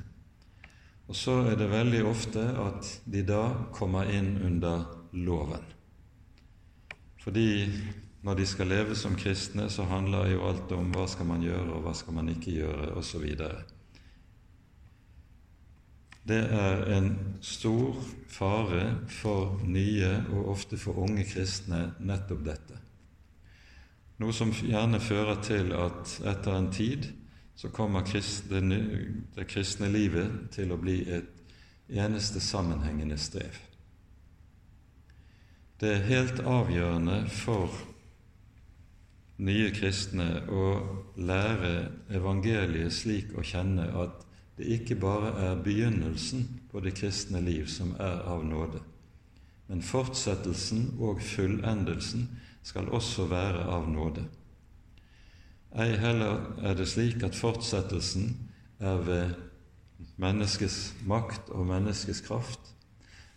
[1.10, 4.86] Og så er det veldig ofte at de da kommer inn under
[5.18, 5.66] loven.
[7.24, 7.48] Fordi
[8.24, 11.74] når de skal leve som kristne, så handler jo alt om hva skal man gjøre,
[11.76, 13.26] og hva skal man ikke gjøre, osv.
[16.24, 17.12] Det er en
[17.44, 18.00] stor
[18.32, 22.84] fare for nye og ofte for unge kristne nettopp dette
[24.24, 27.10] noe som gjerne fører til at etter en tid
[27.60, 31.30] så kommer det kristne livet til å bli et
[31.94, 33.58] eneste sammenhengende strev.
[35.78, 37.74] Det er helt avgjørende for
[39.38, 40.68] nye kristne å
[41.18, 41.74] lære
[42.14, 44.22] evangeliet slik å kjenne at
[44.58, 48.84] det ikke bare er begynnelsen på det kristne liv som er av nåde,
[49.68, 52.28] men fortsettelsen og fullendelsen
[52.64, 54.28] skal også være av nåde.
[55.74, 58.36] Ei heller er det slik at fortsettelsen
[58.80, 59.34] er ved
[60.22, 62.70] menneskets makt og menneskets kraft.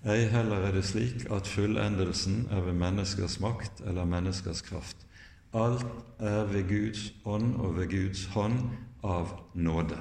[0.04, 5.05] Ei heller er det slik at fullendelsen er ved menneskers makt eller menneskers kraft.
[5.54, 5.86] Alt
[6.18, 8.58] er ved Guds ånd og ved Guds hånd
[9.06, 9.98] av nåde.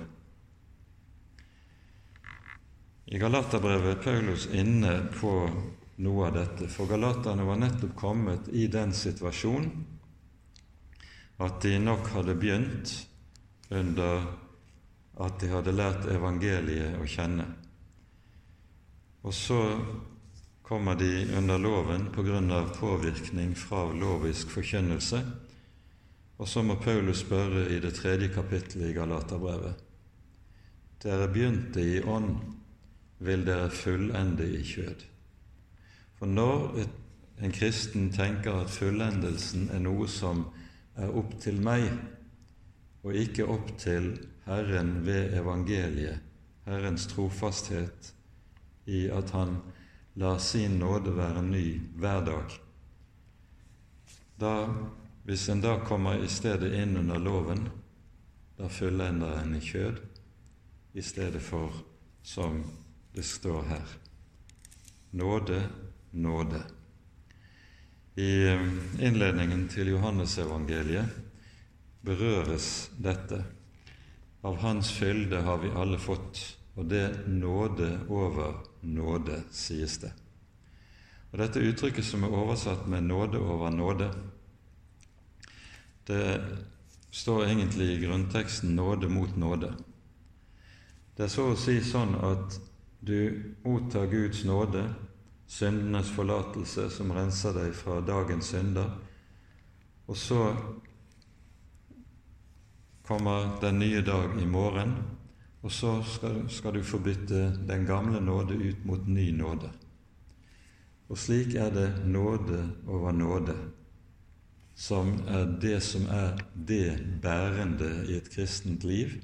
[3.05, 5.33] I Galaterbrevet er Paulus inne på
[6.01, 9.69] noe av dette, for galaterne var nettopp kommet i den situasjon
[11.45, 12.95] at de nok hadde begynt
[13.69, 14.25] under
[15.21, 17.45] at de hadde lært evangeliet å kjenne.
[19.25, 19.59] Og så
[20.67, 25.19] kommer de under loven på grunn av påvirkning fra lovisk forkynnelse.
[26.37, 29.83] Og så må Paulus spørre i det tredje kapittelet i Galaterbrevet.
[31.03, 32.33] Dere begynte i ånd,
[33.21, 35.05] vil dere fullende i kjød.
[36.17, 36.81] For når
[37.45, 40.47] en kristen tenker at fullendelsen er noe som
[40.97, 41.91] er opp til meg,
[43.05, 44.15] og ikke opp til
[44.47, 46.25] Herren ved evangeliet,
[46.65, 48.15] Herrens trofasthet
[48.89, 49.59] i at Han
[50.15, 51.65] lar sin nåde være ny
[51.99, 52.59] hver dag,
[54.39, 54.53] da,
[55.23, 57.67] hvis en da kommer i stedet inn under loven,
[58.57, 59.99] da fyller en da en i kjød
[60.95, 61.71] i stedet for
[62.23, 62.63] som
[63.15, 63.87] det står her.
[65.11, 65.61] Nåde,
[66.11, 66.63] nåde.
[68.15, 68.67] I eh,
[68.99, 71.05] innledningen til Johannesevangeliet
[72.01, 73.41] berøres dette.
[74.45, 80.11] Av Hans fylde har vi alle fått, og det nåde over nåde, sies det.
[81.31, 84.13] Og Dette uttrykket som er oversatt med 'nåde over nåde',
[86.07, 86.41] det
[87.11, 89.73] står egentlig i grunnteksten 'nåde mot nåde'.
[91.17, 92.59] Det er så å si sånn at
[92.99, 94.93] du mottar Guds nåde,
[95.47, 98.89] syndenes forlatelse som renser deg fra dagens synder,
[100.07, 100.55] og så
[103.07, 104.95] kommer den nye dag i morgen,
[105.65, 109.71] og så skal, skal du få bytte den gamle nåde ut mot ny nåde.
[111.09, 113.55] Og slik er det nåde over nåde,
[114.75, 119.17] som er det som er det bærende i et kristent liv,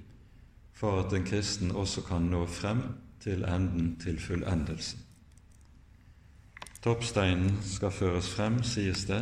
[0.74, 2.82] for at en kristen også kan nå frem
[3.22, 5.00] til enden til fullendelsen.
[6.82, 9.22] Toppsteinen skal føres frem, sies det,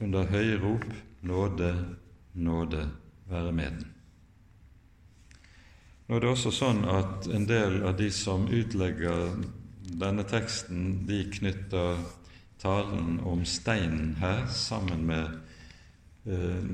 [0.00, 0.84] under høye rop
[1.22, 1.72] nåde,
[2.34, 2.90] nåde
[3.30, 3.95] være med den.
[6.06, 9.32] Nå er det også sånn at en del av de som utlegger
[9.98, 11.98] denne teksten, de knytter
[12.62, 15.34] talen om steinen her sammen med
[16.30, 16.68] eh,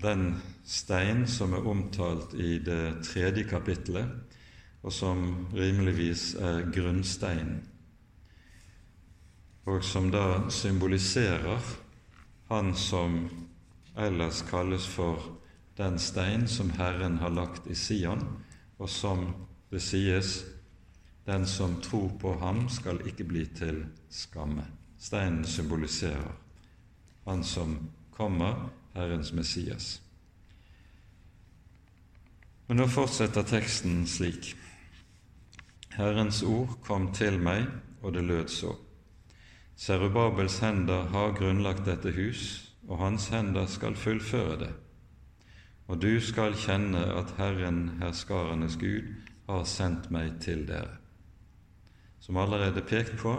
[0.00, 0.24] den
[0.64, 4.08] stein som er omtalt i det tredje kapittelet,
[4.80, 7.60] og som rimeligvis er grunnsteinen,
[9.68, 11.60] og som da symboliserer
[12.48, 13.20] han som
[13.96, 15.20] ellers kalles for
[15.76, 18.24] den stein som Herren har lagt i Sion,
[18.78, 19.26] og som
[19.70, 20.44] det sies
[21.24, 24.66] den som tror på ham, skal ikke bli til skamme.
[25.00, 26.34] Steinen symboliserer
[27.24, 27.78] han som
[28.12, 30.00] kommer, Herrens Messias.
[32.68, 34.52] Men nå fortsetter teksten slik.
[35.96, 37.66] Herrens ord kom til meg,
[38.02, 38.74] og det lød så.
[39.76, 44.72] Serubabels hender har grunnlagt dette hus, og hans hender skal fullføre det.
[45.88, 49.10] Og du skal kjenne at Herren, herskarenes Gud,
[49.48, 50.96] har sendt meg til dere.
[52.24, 53.34] Som allerede pekt på,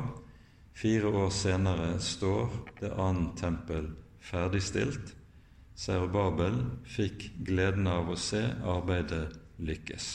[0.77, 3.89] fire år senere står det annet tempel
[4.21, 5.15] ferdigstilt.
[5.75, 9.25] Serubabel fikk gleden av å se arbeidet
[9.57, 10.11] lykkes.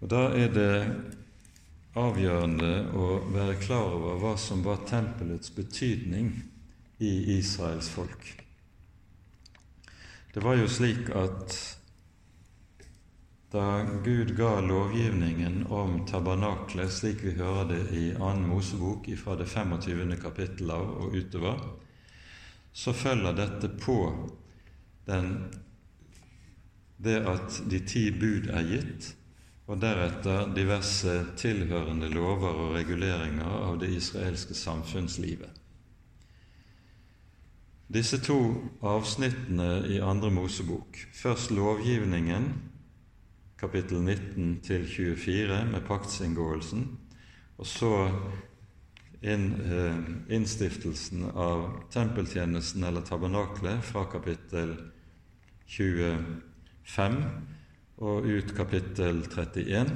[0.00, 0.74] Og Da er det
[2.00, 6.32] avgjørende å være klar over hva som var tempelets betydning
[6.98, 8.49] i Israels folk.
[10.32, 11.54] Det var jo slik at
[13.50, 18.28] da Gud ga lovgivningen om tabernaklet, slik vi hører det i 2.
[18.46, 20.14] Mosebok fra det 25.
[20.22, 21.64] kapittel av og utover,
[22.72, 23.96] så følger dette på
[25.10, 25.32] den,
[26.96, 29.10] det at de ti bud er gitt,
[29.66, 35.59] og deretter diverse tilhørende lover og reguleringer av det israelske samfunnslivet.
[37.90, 38.54] Disse to
[38.86, 42.44] avsnittene i Andre Mosebok, først lovgivningen,
[43.58, 46.84] kapittel 19 til 24, med paktsinngåelsen,
[47.58, 47.90] og så
[49.22, 49.98] inn, eh,
[50.36, 54.76] innstiftelsen av tempeltjenesten eller tabernaklet fra kapittel
[55.66, 57.20] 25
[57.98, 59.92] og ut kapittel 31.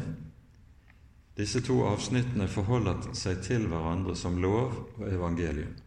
[1.37, 5.79] Disse to avsnittene forholder seg til hverandre som lov og evangelium.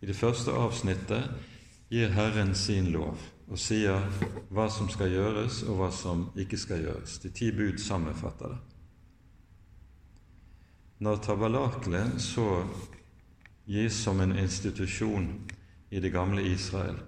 [0.00, 1.28] I det første avsnittet
[1.92, 3.18] gir Herren sin lov
[3.50, 4.06] og sier
[4.54, 7.18] hva som skal gjøres, og hva som ikke skal gjøres.
[7.18, 8.60] De ti bud sammenfatter det.
[11.00, 12.46] Når tabernaklet så
[13.66, 15.32] gis som en institusjon
[15.90, 17.00] i det gamle Israel,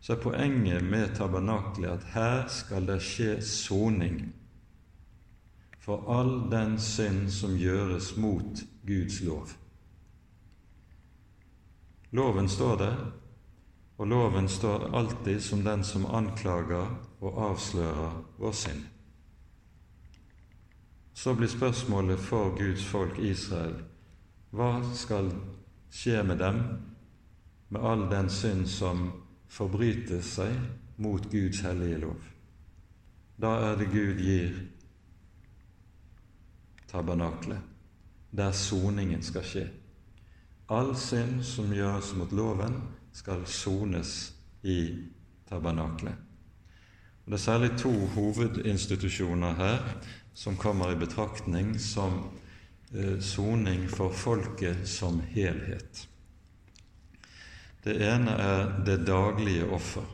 [0.00, 4.20] så er poenget med tabernaklet at her skal det skje soning
[5.82, 9.50] for all den synd som gjøres mot Guds lov.
[12.16, 12.96] Loven står der,
[13.96, 18.86] og loven står alltid som den som anklager og avslører vår synd.
[21.12, 23.76] Så blir spørsmålet for Guds folk Israel
[24.56, 25.28] hva skal
[25.92, 26.62] skje med dem,
[27.68, 29.10] med all den synd som
[29.52, 30.56] forbryter seg
[30.96, 32.20] mot Guds hellige lov?
[33.36, 34.54] Da er det Gud gir
[36.88, 37.60] tabernaklet,
[38.32, 39.66] der soningen skal skje.
[40.68, 42.80] All synd som gjøres mot loven,
[43.14, 44.32] skal sones
[44.66, 44.80] i
[45.48, 46.16] tabernaklet.
[47.26, 49.86] Det er særlig to hovedinstitusjoner her
[50.34, 52.18] som kommer i betraktning som
[52.94, 56.02] eh, soning for folket som helhet.
[57.86, 60.04] Det ene er det daglige offer.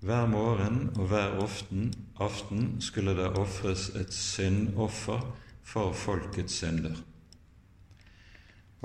[0.00, 1.36] Hver morgen og hver
[2.16, 5.20] aften skulle det ofres et syndoffer
[5.62, 6.96] for folkets synder.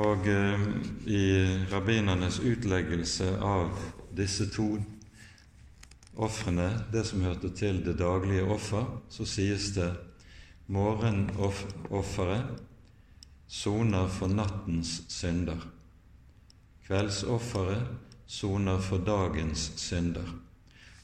[0.01, 0.61] Og eh,
[1.05, 1.25] i
[1.69, 3.77] rabbinernes utleggelse av
[4.17, 4.79] disse to
[6.17, 9.91] ofrene, det som hørte til det daglige offer, så sies det
[10.73, 12.57] Morgenofferet
[13.47, 15.61] soner for nattens synder.
[16.87, 17.85] Kveldsofferet
[18.25, 20.25] soner for dagens synder.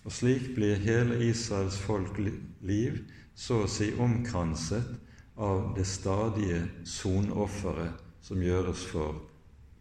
[0.01, 3.03] Og slik blir hele Israels folk liv
[3.37, 4.95] så å si omkranset
[5.37, 9.21] av det stadige sonofferet som gjøres for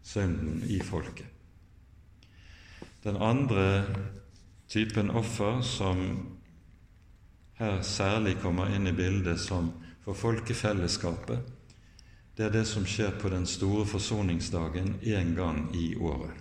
[0.03, 1.27] synden i folket.
[3.03, 3.85] Den andre
[4.67, 6.03] typen offer som
[7.59, 9.71] her særlig kommer inn i bildet som
[10.03, 11.39] for folkefellesskapet,
[12.37, 16.31] det er det som skjer på den store forsoningsdagen én gang i året.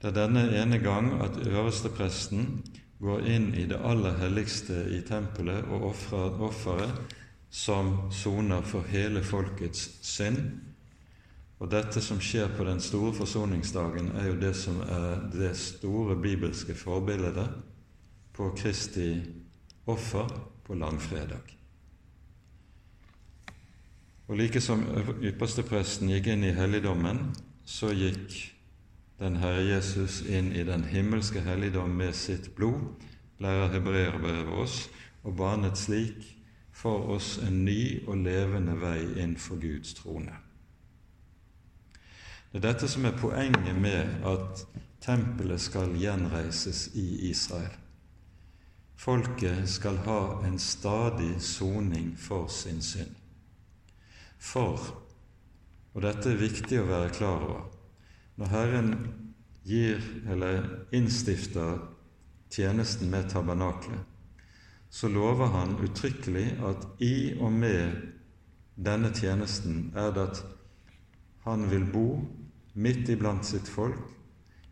[0.00, 2.62] Det er denne ene gang at øverstepresten
[3.00, 7.16] går inn i det aller helligste i tempelet og offeret
[7.50, 10.38] som soner for hele folkets synd.
[11.60, 16.16] Og dette som skjer på den store forsoningsdagen, er jo det som er det store
[16.16, 17.50] bibelske forbildet
[18.32, 19.18] på Kristi
[19.90, 20.30] offer
[20.64, 21.56] på langfredag.
[24.30, 24.86] Og like som
[25.26, 27.32] ypperstepresten gikk inn i helligdommen,
[27.66, 28.36] så gikk
[29.20, 32.94] den Herre Jesus inn i den himmelske helligdom med sitt blod,
[33.42, 34.84] lærer hebreerbrevet oss,
[35.26, 36.39] og banet slik
[36.80, 40.32] for oss en ny og levende vei inn for Guds trone.
[42.50, 44.64] Det er dette som er poenget med at
[45.04, 47.76] tempelet skal gjenreises i Israel.
[49.00, 53.14] Folket skal ha en stadig soning for sin synd.
[54.40, 54.80] For,
[55.94, 57.64] og dette er viktig å være klar over,
[58.40, 58.92] når Herren
[59.68, 60.00] gir
[60.32, 60.64] eller
[60.96, 61.78] innstifter
[62.50, 64.09] tjenesten med tabernaklet,
[64.90, 68.00] så lover han uttrykkelig at i og med
[68.80, 70.40] denne tjenesten er det at
[71.46, 72.06] han vil bo
[72.74, 74.00] midt iblant sitt folk.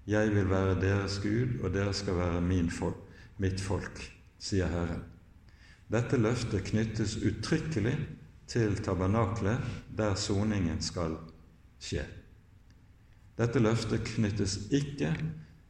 [0.08, 2.98] Jeg vil være deres Gud, og dere skal være min folk,
[3.38, 4.00] mitt folk
[4.40, 5.04] sier Herren.
[5.88, 7.94] Dette løftet knyttes uttrykkelig
[8.48, 9.60] til tabernaklet,
[9.96, 11.16] der soningen skal
[11.80, 12.04] skje.
[13.38, 15.12] Dette løftet knyttes ikke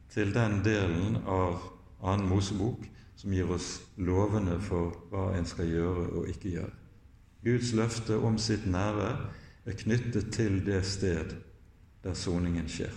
[0.09, 1.59] til den delen av
[2.01, 2.87] annen Mosebok
[3.19, 6.71] som gir oss lovene for hva en skal gjøre og ikke gjøre.
[7.43, 9.25] Guds løfte om sitt nærvær
[9.67, 11.35] er knyttet til det sted
[12.03, 12.93] der soningen skjer.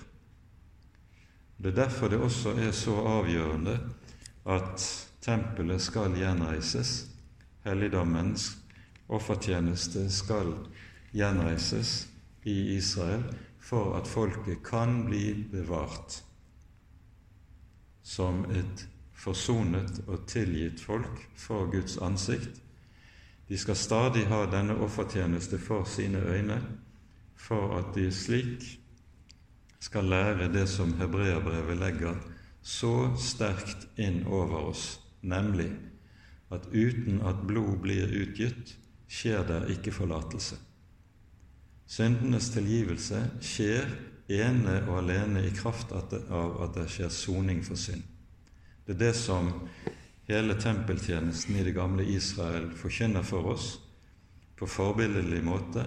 [1.58, 3.76] Det er derfor det også er så avgjørende
[4.46, 4.86] at
[5.22, 7.06] Tempelet skal gjenreises.
[7.62, 8.48] Helligdommens
[9.06, 10.54] offertjeneste skal
[11.14, 12.08] gjenreises
[12.42, 13.22] i Israel
[13.62, 16.22] for at folket kan bli bevart
[18.02, 18.88] som et
[19.22, 22.58] forsonet og tilgitt folk for Guds ansikt.
[23.48, 26.58] De skal stadig ha denne offertjeneste for sine øyne,
[27.36, 28.64] for at de slik
[29.82, 32.18] skal lære det som hebreerbrevet legger
[32.62, 35.70] så sterkt inn over oss, nemlig
[36.54, 38.76] at uten at blod blir utgitt,
[39.10, 40.56] skjer det ikke forlatelse.
[41.86, 43.90] Syndenes tilgivelse skjer
[44.32, 48.11] ene og alene i kraft av at det skjer soning for synd.
[48.86, 49.50] Det er det som
[50.26, 53.68] hele tempeltjenesten i det gamle Israel forkynner for oss
[54.58, 55.84] på forbilledlig måte,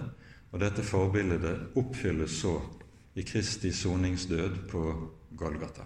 [0.52, 2.54] og dette forbildet oppfylles så
[3.16, 4.82] i Kristi soningsdød på
[5.36, 5.84] Golgata.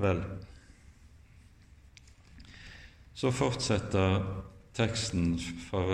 [0.00, 0.20] Vel,
[3.14, 4.24] så fortsetter
[4.74, 5.36] teksten
[5.68, 5.84] fra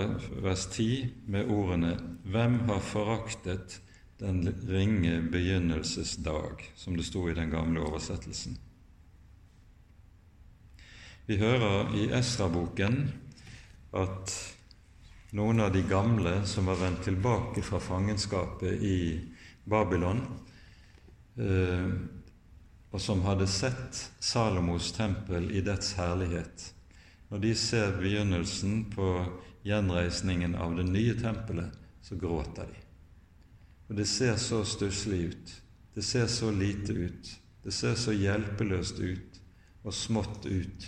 [0.41, 1.91] vers 10 med ordene
[2.25, 3.81] 'Hvem har foraktet
[4.21, 8.57] den ringe begynnelsesdag', som det sto i den gamle oversettelsen.
[11.25, 12.99] Vi hører i Esra-boken
[13.97, 14.33] at
[15.31, 18.99] noen av de gamle som var vendt tilbake fra fangenskapet i
[19.63, 20.21] Babylon,
[21.37, 21.89] eh,
[22.91, 26.67] og som hadde sett Salomos tempel i dets herlighet,
[27.31, 29.09] når de ser begynnelsen på
[29.65, 31.73] gjenreisningen av det nye tempelet,
[32.05, 32.90] så gråter de.
[33.91, 35.49] Og det ser så stusslig ut.
[35.95, 37.31] Det ser så lite ut.
[37.63, 39.41] Det ser så hjelpeløst ut
[39.83, 40.85] og smått ut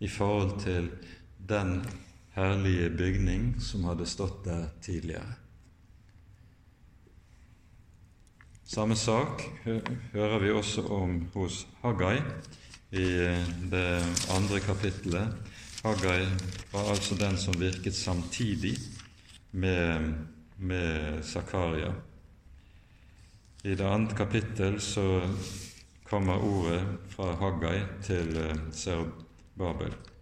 [0.00, 0.88] i forhold til
[1.48, 1.82] den
[2.32, 5.36] herlige bygning som hadde stått der tidligere.
[8.64, 9.44] Samme sak
[10.16, 12.16] hører vi også om hos Haggai
[12.96, 13.08] i
[13.68, 13.88] det
[14.32, 15.36] andre kapittelet
[15.84, 16.24] Haggai
[16.72, 18.78] var altså den som virket samtidig
[19.52, 20.14] med,
[20.56, 21.92] med Zakaria.
[23.62, 25.34] I det andre kapittel så
[26.04, 28.38] kommer ordet fra Haggai til
[28.72, 29.90] Serubabel.
[29.90, 30.14] Eh,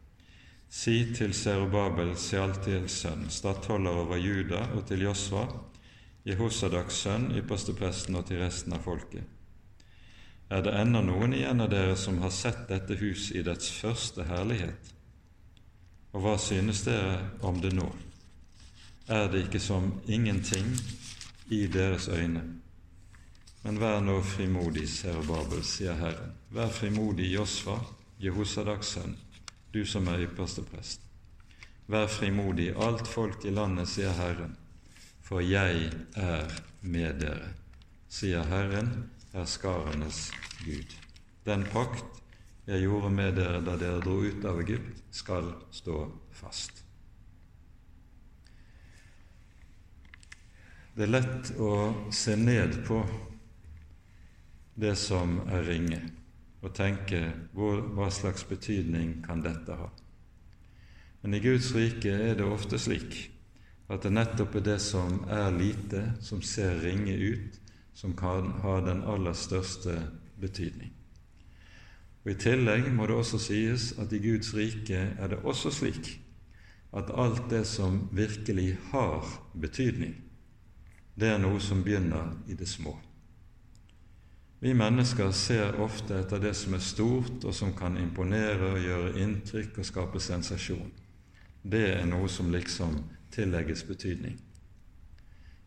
[0.68, 5.44] si til Serubabel, Sealtiels sønn, stattholder over Juda, og til Josva,
[6.26, 9.24] Jehosadaks sønn, ypperstepresten, og til resten av folket.
[10.50, 14.24] Er det ennå noen igjen av dere som har sett dette hus i dets første
[14.24, 14.92] herlighet?
[16.14, 17.90] Og hva synes dere om det nå?
[19.12, 20.72] Er det ikke som ingenting
[21.52, 22.65] i deres øyne?
[23.62, 24.86] Men vær nå frimodig,
[25.26, 26.34] Babel, sier Herren.
[26.54, 27.78] Vær frimodig, Josfa,
[28.22, 29.16] Jehosadaks sønn,
[29.72, 31.02] du som er ypperste prest.
[31.86, 34.56] Vær frimodig, alt folk i landet, sier Herren,
[35.22, 37.52] for jeg er med dere,
[38.08, 40.30] sier Herren, er skarenes
[40.64, 40.94] Gud.
[41.46, 42.22] Den pakt
[42.66, 46.00] jeg gjorde med dere da dere dro ut av Egypt, skal stå
[46.34, 46.82] fast.
[50.96, 51.70] Det er lett å
[52.10, 53.02] se ned på
[54.76, 56.00] det som er ringe,
[56.60, 59.88] og tenke hvor, hva slags betydning kan dette ha?
[61.22, 63.16] Men i Guds rike er det ofte slik
[63.88, 67.56] at det nettopp er det som er lite, som ser ringe ut,
[67.96, 69.94] som kan ha den aller største
[70.42, 70.92] betydning.
[72.26, 76.16] Og I tillegg må det også sies at i Guds rike er det også slik
[76.96, 79.24] at alt det som virkelig har
[79.54, 80.16] betydning,
[81.14, 82.96] det er noe som begynner i det små.
[84.60, 89.18] Vi mennesker ser ofte etter det som er stort, og som kan imponere og gjøre
[89.20, 90.88] inntrykk og skape sensasjon.
[91.62, 92.96] Det er noe som liksom
[93.34, 94.38] tillegges betydning.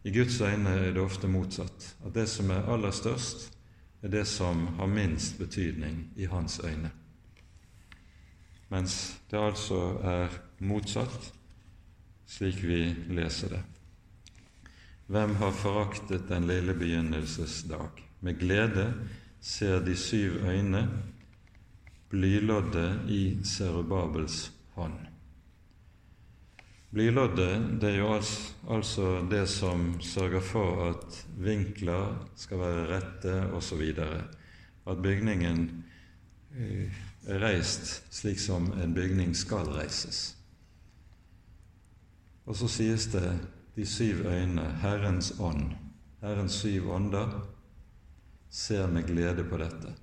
[0.04, 3.52] I Guds øyne er det ofte motsatt, at det som er aller størst,
[4.02, 6.92] er det som har minst betydning i hans øyne.
[8.70, 11.34] Mens det altså er motsatt,
[12.30, 13.64] slik vi leser det.
[15.10, 18.09] Hvem har foraktet den lille begynnelsesdag?
[18.22, 18.94] Med glede
[19.42, 20.88] ser de syv øyne
[22.10, 24.98] blyloddet i Serubabels hånd.
[26.92, 33.84] Blyloddet det er jo altså det som sørger for at vinkler skal være rette osv.
[34.90, 35.84] At bygningen
[36.58, 36.90] eh,
[37.28, 40.36] er reist slik som en bygning skal reises.
[42.50, 43.38] Og så sies det
[43.76, 45.76] de syv øyne, Herrens ånd,
[46.22, 47.38] Herrens syv ånder,
[48.50, 49.94] ser med glede på dette.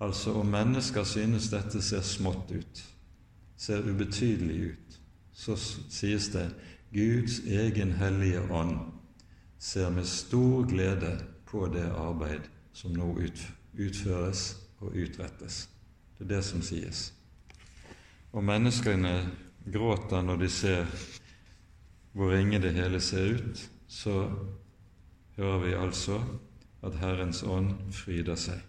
[0.00, 2.82] Altså om mennesker synes dette ser smått ut,
[3.56, 4.98] ser ubetydelig ut,
[5.32, 6.50] så sies det
[6.92, 8.76] Guds egen hellige ånd
[9.58, 11.16] ser med stor glede
[11.48, 12.44] på det arbeid
[12.76, 13.08] som nå
[13.76, 15.66] utføres og utrettes.
[16.18, 17.10] Det er det som sies.
[18.32, 19.14] Og menneskene
[19.72, 20.84] gråter når de ser
[22.16, 24.28] hvor ringe det hele ser ut, så
[25.36, 26.20] hører vi altså
[26.84, 28.60] at Herrens ånd fryder seg.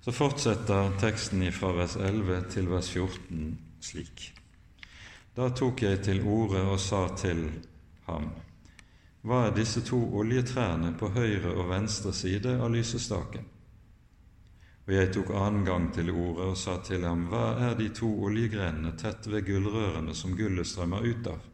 [0.00, 4.30] Så fortsetter teksten fra vers 11 til vers 14 slik.
[5.36, 7.44] Da tok jeg til orde og sa til
[8.08, 8.30] ham,
[9.20, 13.44] hva er disse to oljetrærne på høyre og venstre side av lysestaken?
[14.88, 18.08] Og jeg tok annen gang til ordet og sa til ham, Hva er de to
[18.26, 21.44] oljegrenene tett ved gullrørene som gullet strømmer ut av?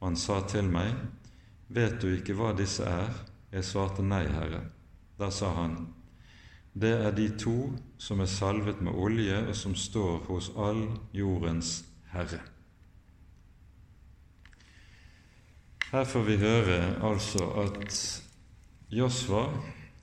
[0.00, 0.96] Og han sa til meg,
[1.70, 3.12] Vet du ikke hva disse er?
[3.54, 4.64] Jeg svarte nei, Herre.
[5.18, 5.94] Da sa han,
[6.72, 11.84] Det er de to som er salvet med olje, og som står hos all jordens
[12.12, 12.40] Herre.
[15.90, 17.96] Her får vi høre altså at
[18.90, 19.48] Josva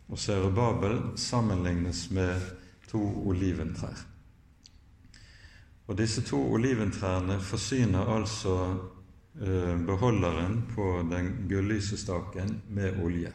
[0.08, 2.42] og Serubabel sammenlignes med
[2.92, 4.04] to oliventrær.
[5.88, 8.76] Og disse to oliventrærne forsyner altså
[9.38, 13.34] beholderen på den gullysestaken med olje.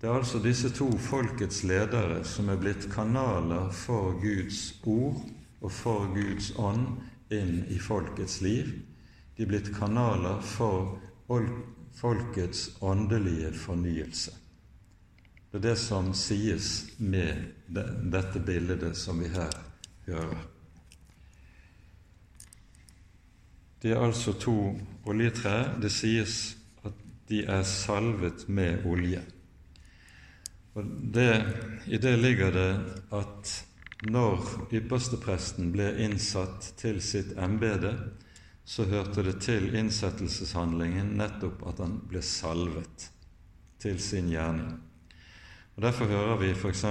[0.00, 5.22] Det er altså disse to folkets ledere som er blitt kanaler for Guds ord
[5.64, 6.98] og for Guds ånd
[7.32, 8.74] inn i folkets liv.
[9.36, 10.98] De er blitt kanaler for
[11.96, 14.36] folkets åndelige fornyelse.
[15.50, 17.54] Det er det som sies med
[18.12, 19.56] dette bildet som vi her
[20.06, 20.44] hører.
[23.86, 24.74] Det er altså to
[25.06, 25.76] oljetrær.
[25.78, 26.94] Det sies at
[27.30, 29.20] de er salvet med olje.
[30.74, 31.30] Og det,
[31.86, 32.72] I det ligger det
[33.14, 33.52] at
[34.10, 34.42] når
[34.74, 37.94] ypperstepresten ble innsatt til sitt embete,
[38.66, 43.06] så hørte det til innsettelseshandlingen nettopp at han ble salvet
[43.78, 44.74] til sin gjerning.
[45.76, 46.84] Og Derfor hører vi f.eks.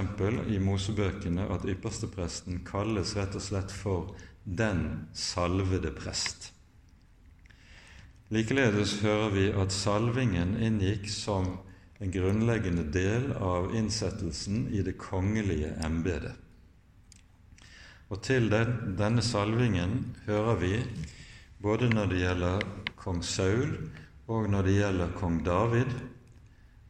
[0.48, 4.16] i Mosebøkene at ypperstepresten kalles rett og slett for
[4.48, 6.55] 'den salvede prest'.
[8.34, 11.52] Likeledes hører vi at salvingen inngikk som
[12.02, 16.34] en grunnleggende del av innsettelsen i det kongelige embetet.
[18.10, 20.74] Og til den, denne salvingen hører vi,
[21.62, 22.66] både når det gjelder
[22.98, 23.78] kong Saul
[24.26, 25.96] og når det gjelder kong David,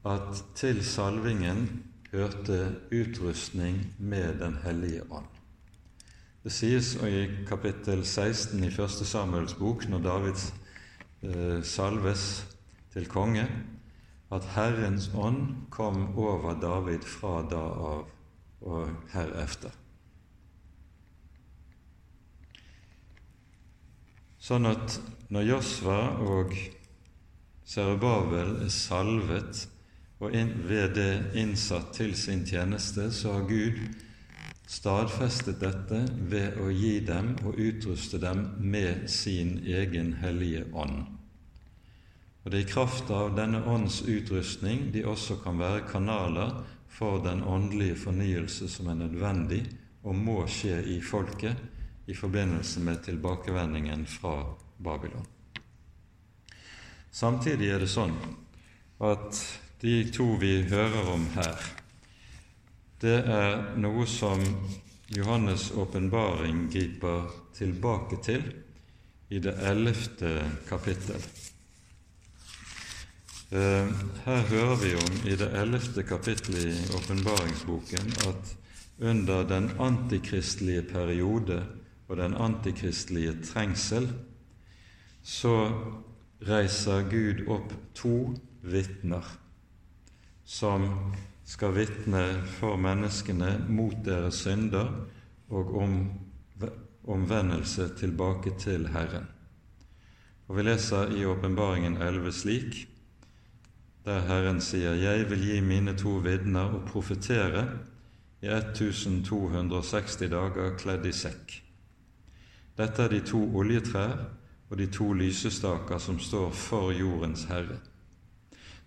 [0.08, 1.66] at til salvingen
[2.12, 5.28] hørte utrustning med Den hellige ånd.
[6.44, 9.02] Det sies i kapittel 16 i 1.
[9.04, 10.52] Samuels bok, når Davids
[11.66, 12.44] salves
[12.92, 13.46] til konge,
[14.32, 18.04] at Herrens ånd kom over David fra da av
[18.66, 19.74] og herefter.
[24.40, 24.98] Sånn at
[25.34, 26.52] når Josva og
[27.66, 29.64] Serubabel er salvet
[30.22, 30.32] og
[30.68, 33.80] ved det innsatt til sin tjeneste, så har Gud
[34.66, 36.00] stadfestet dette
[36.30, 41.04] ved å gi dem og utruste dem med sin egen hellige ånd.
[42.44, 46.52] Og Det er i kraft av denne ånds utrustning de også kan være kanaler
[46.88, 49.64] for den åndelige fornyelse som er nødvendig
[50.06, 54.36] og må skje i folket i forbindelse med tilbakevendingen fra
[54.78, 55.26] Babylon.
[57.10, 58.14] Samtidig er det sånn
[59.02, 59.40] at
[59.82, 61.58] de to vi hører om her,
[63.00, 64.40] det er noe som
[65.12, 68.46] Johannes' åpenbaring griper tilbake til
[69.28, 70.32] i det ellevte
[70.68, 71.20] kapittel.
[73.50, 73.90] Eh,
[74.24, 78.56] her hører vi om i det ellevte kapittelet i åpenbaringsboken at
[78.98, 81.60] under den antikristelige periode
[82.08, 84.08] og den antikristelige trengsel
[85.22, 85.54] så
[86.48, 88.16] reiser Gud opp to
[88.62, 89.26] vitner
[90.44, 90.88] som
[91.46, 94.90] skal vitne for menneskene mot deres synder
[95.48, 95.98] og om
[97.06, 99.28] omvendelse tilbake til Herren.
[100.48, 102.88] Og Vi leser i Åpenbaringen 11 slik,
[104.04, 107.68] der Herren sier:" Jeg vil gi mine to vitner og profetere
[108.42, 111.62] i 1260 dager kledd i sekk.
[112.78, 114.18] Dette er de to oljetrær
[114.70, 117.78] og de to lysestaker som står for jordens Herre.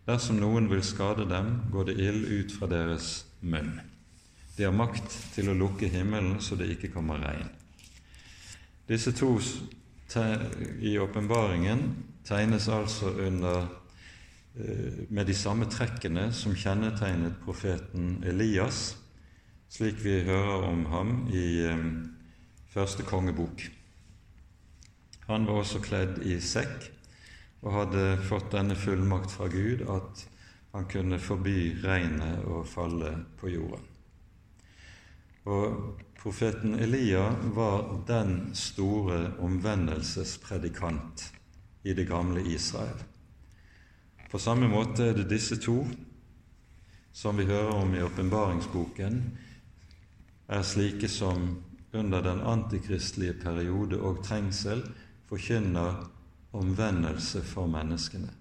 [0.10, 3.76] Dersom noen vil skade dem, går det ild ut fra deres munn.
[4.56, 7.46] De har makt til å lukke himmelen så det ikke kommer regn.
[8.90, 9.36] Disse to
[10.82, 11.84] i åpenbaringen
[12.26, 13.68] tegnes altså under
[14.58, 18.96] eh, med de samme trekkene som kjennetegnet profeten Elias,
[19.70, 21.90] slik vi hører om ham i eh,
[22.74, 23.68] første kongebok.
[25.30, 26.96] Han var også kledd i sekk
[27.62, 30.26] og hadde fått denne fullmakt fra Gud at
[30.72, 33.86] han kunne forby regnet å falle på jorden.
[35.50, 41.30] Og profeten Elia var den store omvendelsespredikant
[41.84, 43.00] i det gamle Israel.
[44.30, 45.82] På samme måte er det disse to,
[47.12, 49.24] som vi hører om i åpenbaringsboken,
[50.50, 51.50] er slike som
[51.94, 54.84] under den antikristelige periode og trengsel
[55.30, 56.04] forkynner
[56.54, 58.32] omvendelse for menneskene.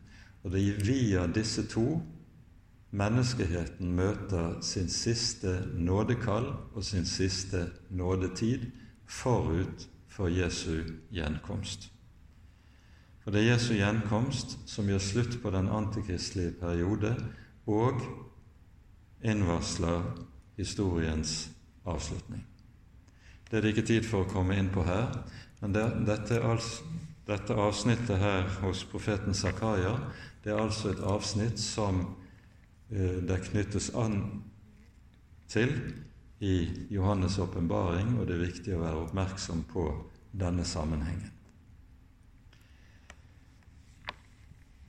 [0.44, 2.00] Og det er via disse to
[2.90, 8.70] menneskeheten møter sin siste nådekall og sin siste nådetid
[9.06, 10.82] forut for Jesu
[11.12, 11.90] gjenkomst.
[13.24, 17.12] For det er Jesu gjenkomst som gjør slutt på den antikristelige periode
[17.66, 18.00] og
[19.24, 20.02] innvarsler
[20.56, 21.50] historiens
[21.84, 22.46] avslutning.
[23.50, 25.12] Det er det ikke tid for å komme inn på her,
[25.61, 26.84] men det, dette, altså,
[27.29, 29.95] dette, avsnittet her hos profeten Zakaria
[30.45, 32.01] det er altså et avsnitt som
[32.91, 34.20] eh, det knyttes an
[35.49, 35.74] til
[36.41, 39.89] i Johannes' åpenbaring, og det er viktig å være oppmerksom på
[40.33, 41.35] denne sammenhengen.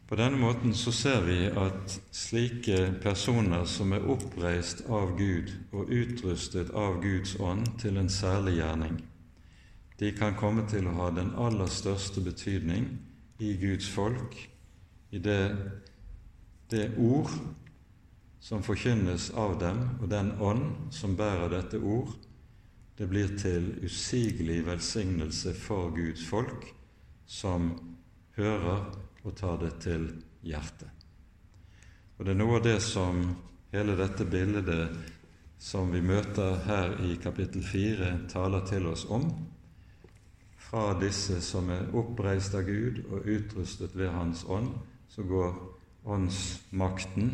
[0.10, 5.92] På denne måten så ser vi at slike personer som er oppreist av Gud og
[5.94, 8.96] utrustet av Guds ånd til en særlig gjerning,
[10.00, 12.88] de kan komme til å ha den aller største betydning
[13.44, 14.36] i Guds folk,
[15.12, 15.42] i det,
[16.72, 17.32] det ord
[18.40, 22.14] som forkynnes av dem, og den ånd som bærer dette ord,
[23.00, 26.68] det blir til usigelig velsignelse for Guds folk,
[27.28, 27.72] som
[28.36, 28.88] hører
[29.24, 30.10] og tar det til
[30.44, 30.90] hjertet.
[32.18, 33.22] Og Det er noe av det som
[33.72, 34.98] hele dette bildet
[35.60, 39.28] som vi møter her i kapittel 4, taler til oss om.
[40.70, 44.70] Fra disse som er oppreist av Gud og utrustet ved Hans ånd,
[45.10, 45.56] så går
[46.06, 47.32] åndsmakten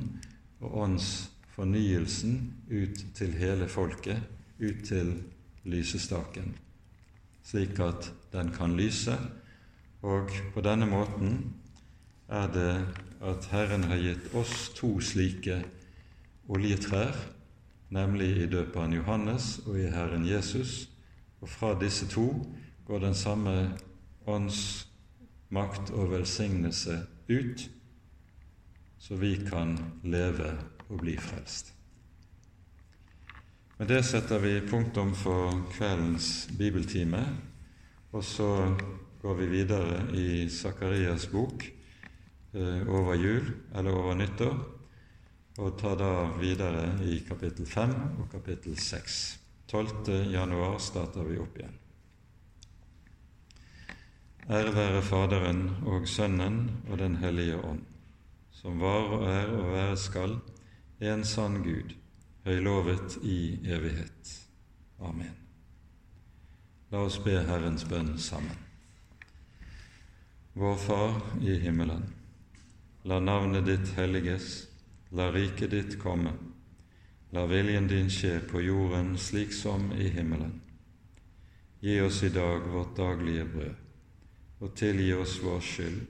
[0.64, 2.38] og åndsfornyelsen
[2.72, 4.24] ut til hele folket,
[4.64, 5.12] ut til
[5.68, 6.54] lysestaken,
[7.44, 9.18] slik at den kan lyse.
[10.00, 11.40] Og på denne måten
[12.32, 12.72] er det
[13.20, 15.60] at Herren har gitt oss to slike
[16.48, 17.18] oljetrær,
[17.92, 20.86] nemlig i døperen Johannes og i Herren Jesus.
[21.44, 22.30] Og fra disse to
[22.86, 23.56] går den samme
[24.28, 24.88] ånds
[25.50, 27.70] makt og velsignelse ut,
[29.00, 30.56] så vi kan leve
[30.90, 31.74] og bli frelst.
[33.78, 37.26] Med det setter vi punktum for kveldens bibeltime,
[38.12, 38.76] og så
[39.22, 41.66] går vi videre i Sakarias bok
[42.56, 44.54] Eh, over jul eller over nyttår,
[45.58, 49.40] og tar da videre i kapittel 5 og kapittel 6.
[49.68, 50.32] 12.
[50.32, 51.74] januar starter vi opp igjen.
[54.46, 57.80] Ære være Faderen og Sønnen og Den hellige ånd,
[58.52, 60.36] som var og er og være skal,
[61.02, 61.96] en sann Gud,
[62.46, 64.34] høylovet i evighet.
[65.02, 65.34] Amen.
[66.92, 68.60] La oss be Herrens bønn sammen.
[70.54, 72.06] Vår Far i himmelen.
[73.04, 74.68] La navnet ditt helliges,
[75.12, 76.36] la riket ditt komme.
[77.34, 80.62] La viljen din skje på jorden slik som i himmelen.
[81.82, 83.85] Gi oss i dag vårt daglige brød,
[84.66, 86.02] og tilgi oss vår skyld,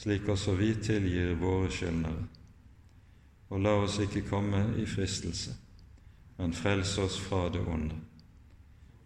[0.00, 2.24] slik også vi tilgir våre skyldnere.
[3.52, 5.52] Og la oss ikke komme i fristelse,
[6.38, 7.98] men frels oss fra det onde.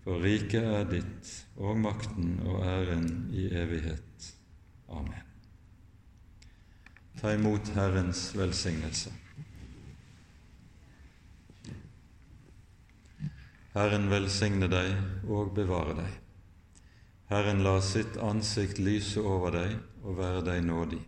[0.04, 4.28] For riket er ditt, og makten og æren i evighet.
[4.88, 5.26] Amen.
[7.18, 9.10] Ta imot Herrens velsignelse.
[13.74, 16.27] Herren velsigne deg og bevare deg.
[17.28, 21.00] Herren la sitt ansikt lyse over deg og være deg nådig.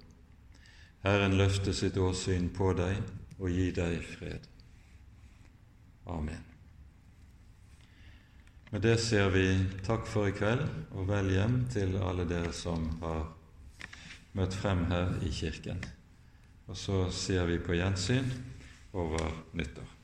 [1.00, 3.00] Herren løfte sitt åsyn på deg
[3.38, 4.48] og gi deg fred.
[6.12, 6.44] Amen.
[8.70, 9.46] Med det sier vi
[9.86, 10.62] takk for i kveld,
[10.94, 13.24] og vel hjem til alle dere som har
[14.38, 15.80] møtt frem her i kirken.
[16.70, 18.28] Og så sier vi på gjensyn
[18.94, 19.99] over nyttår.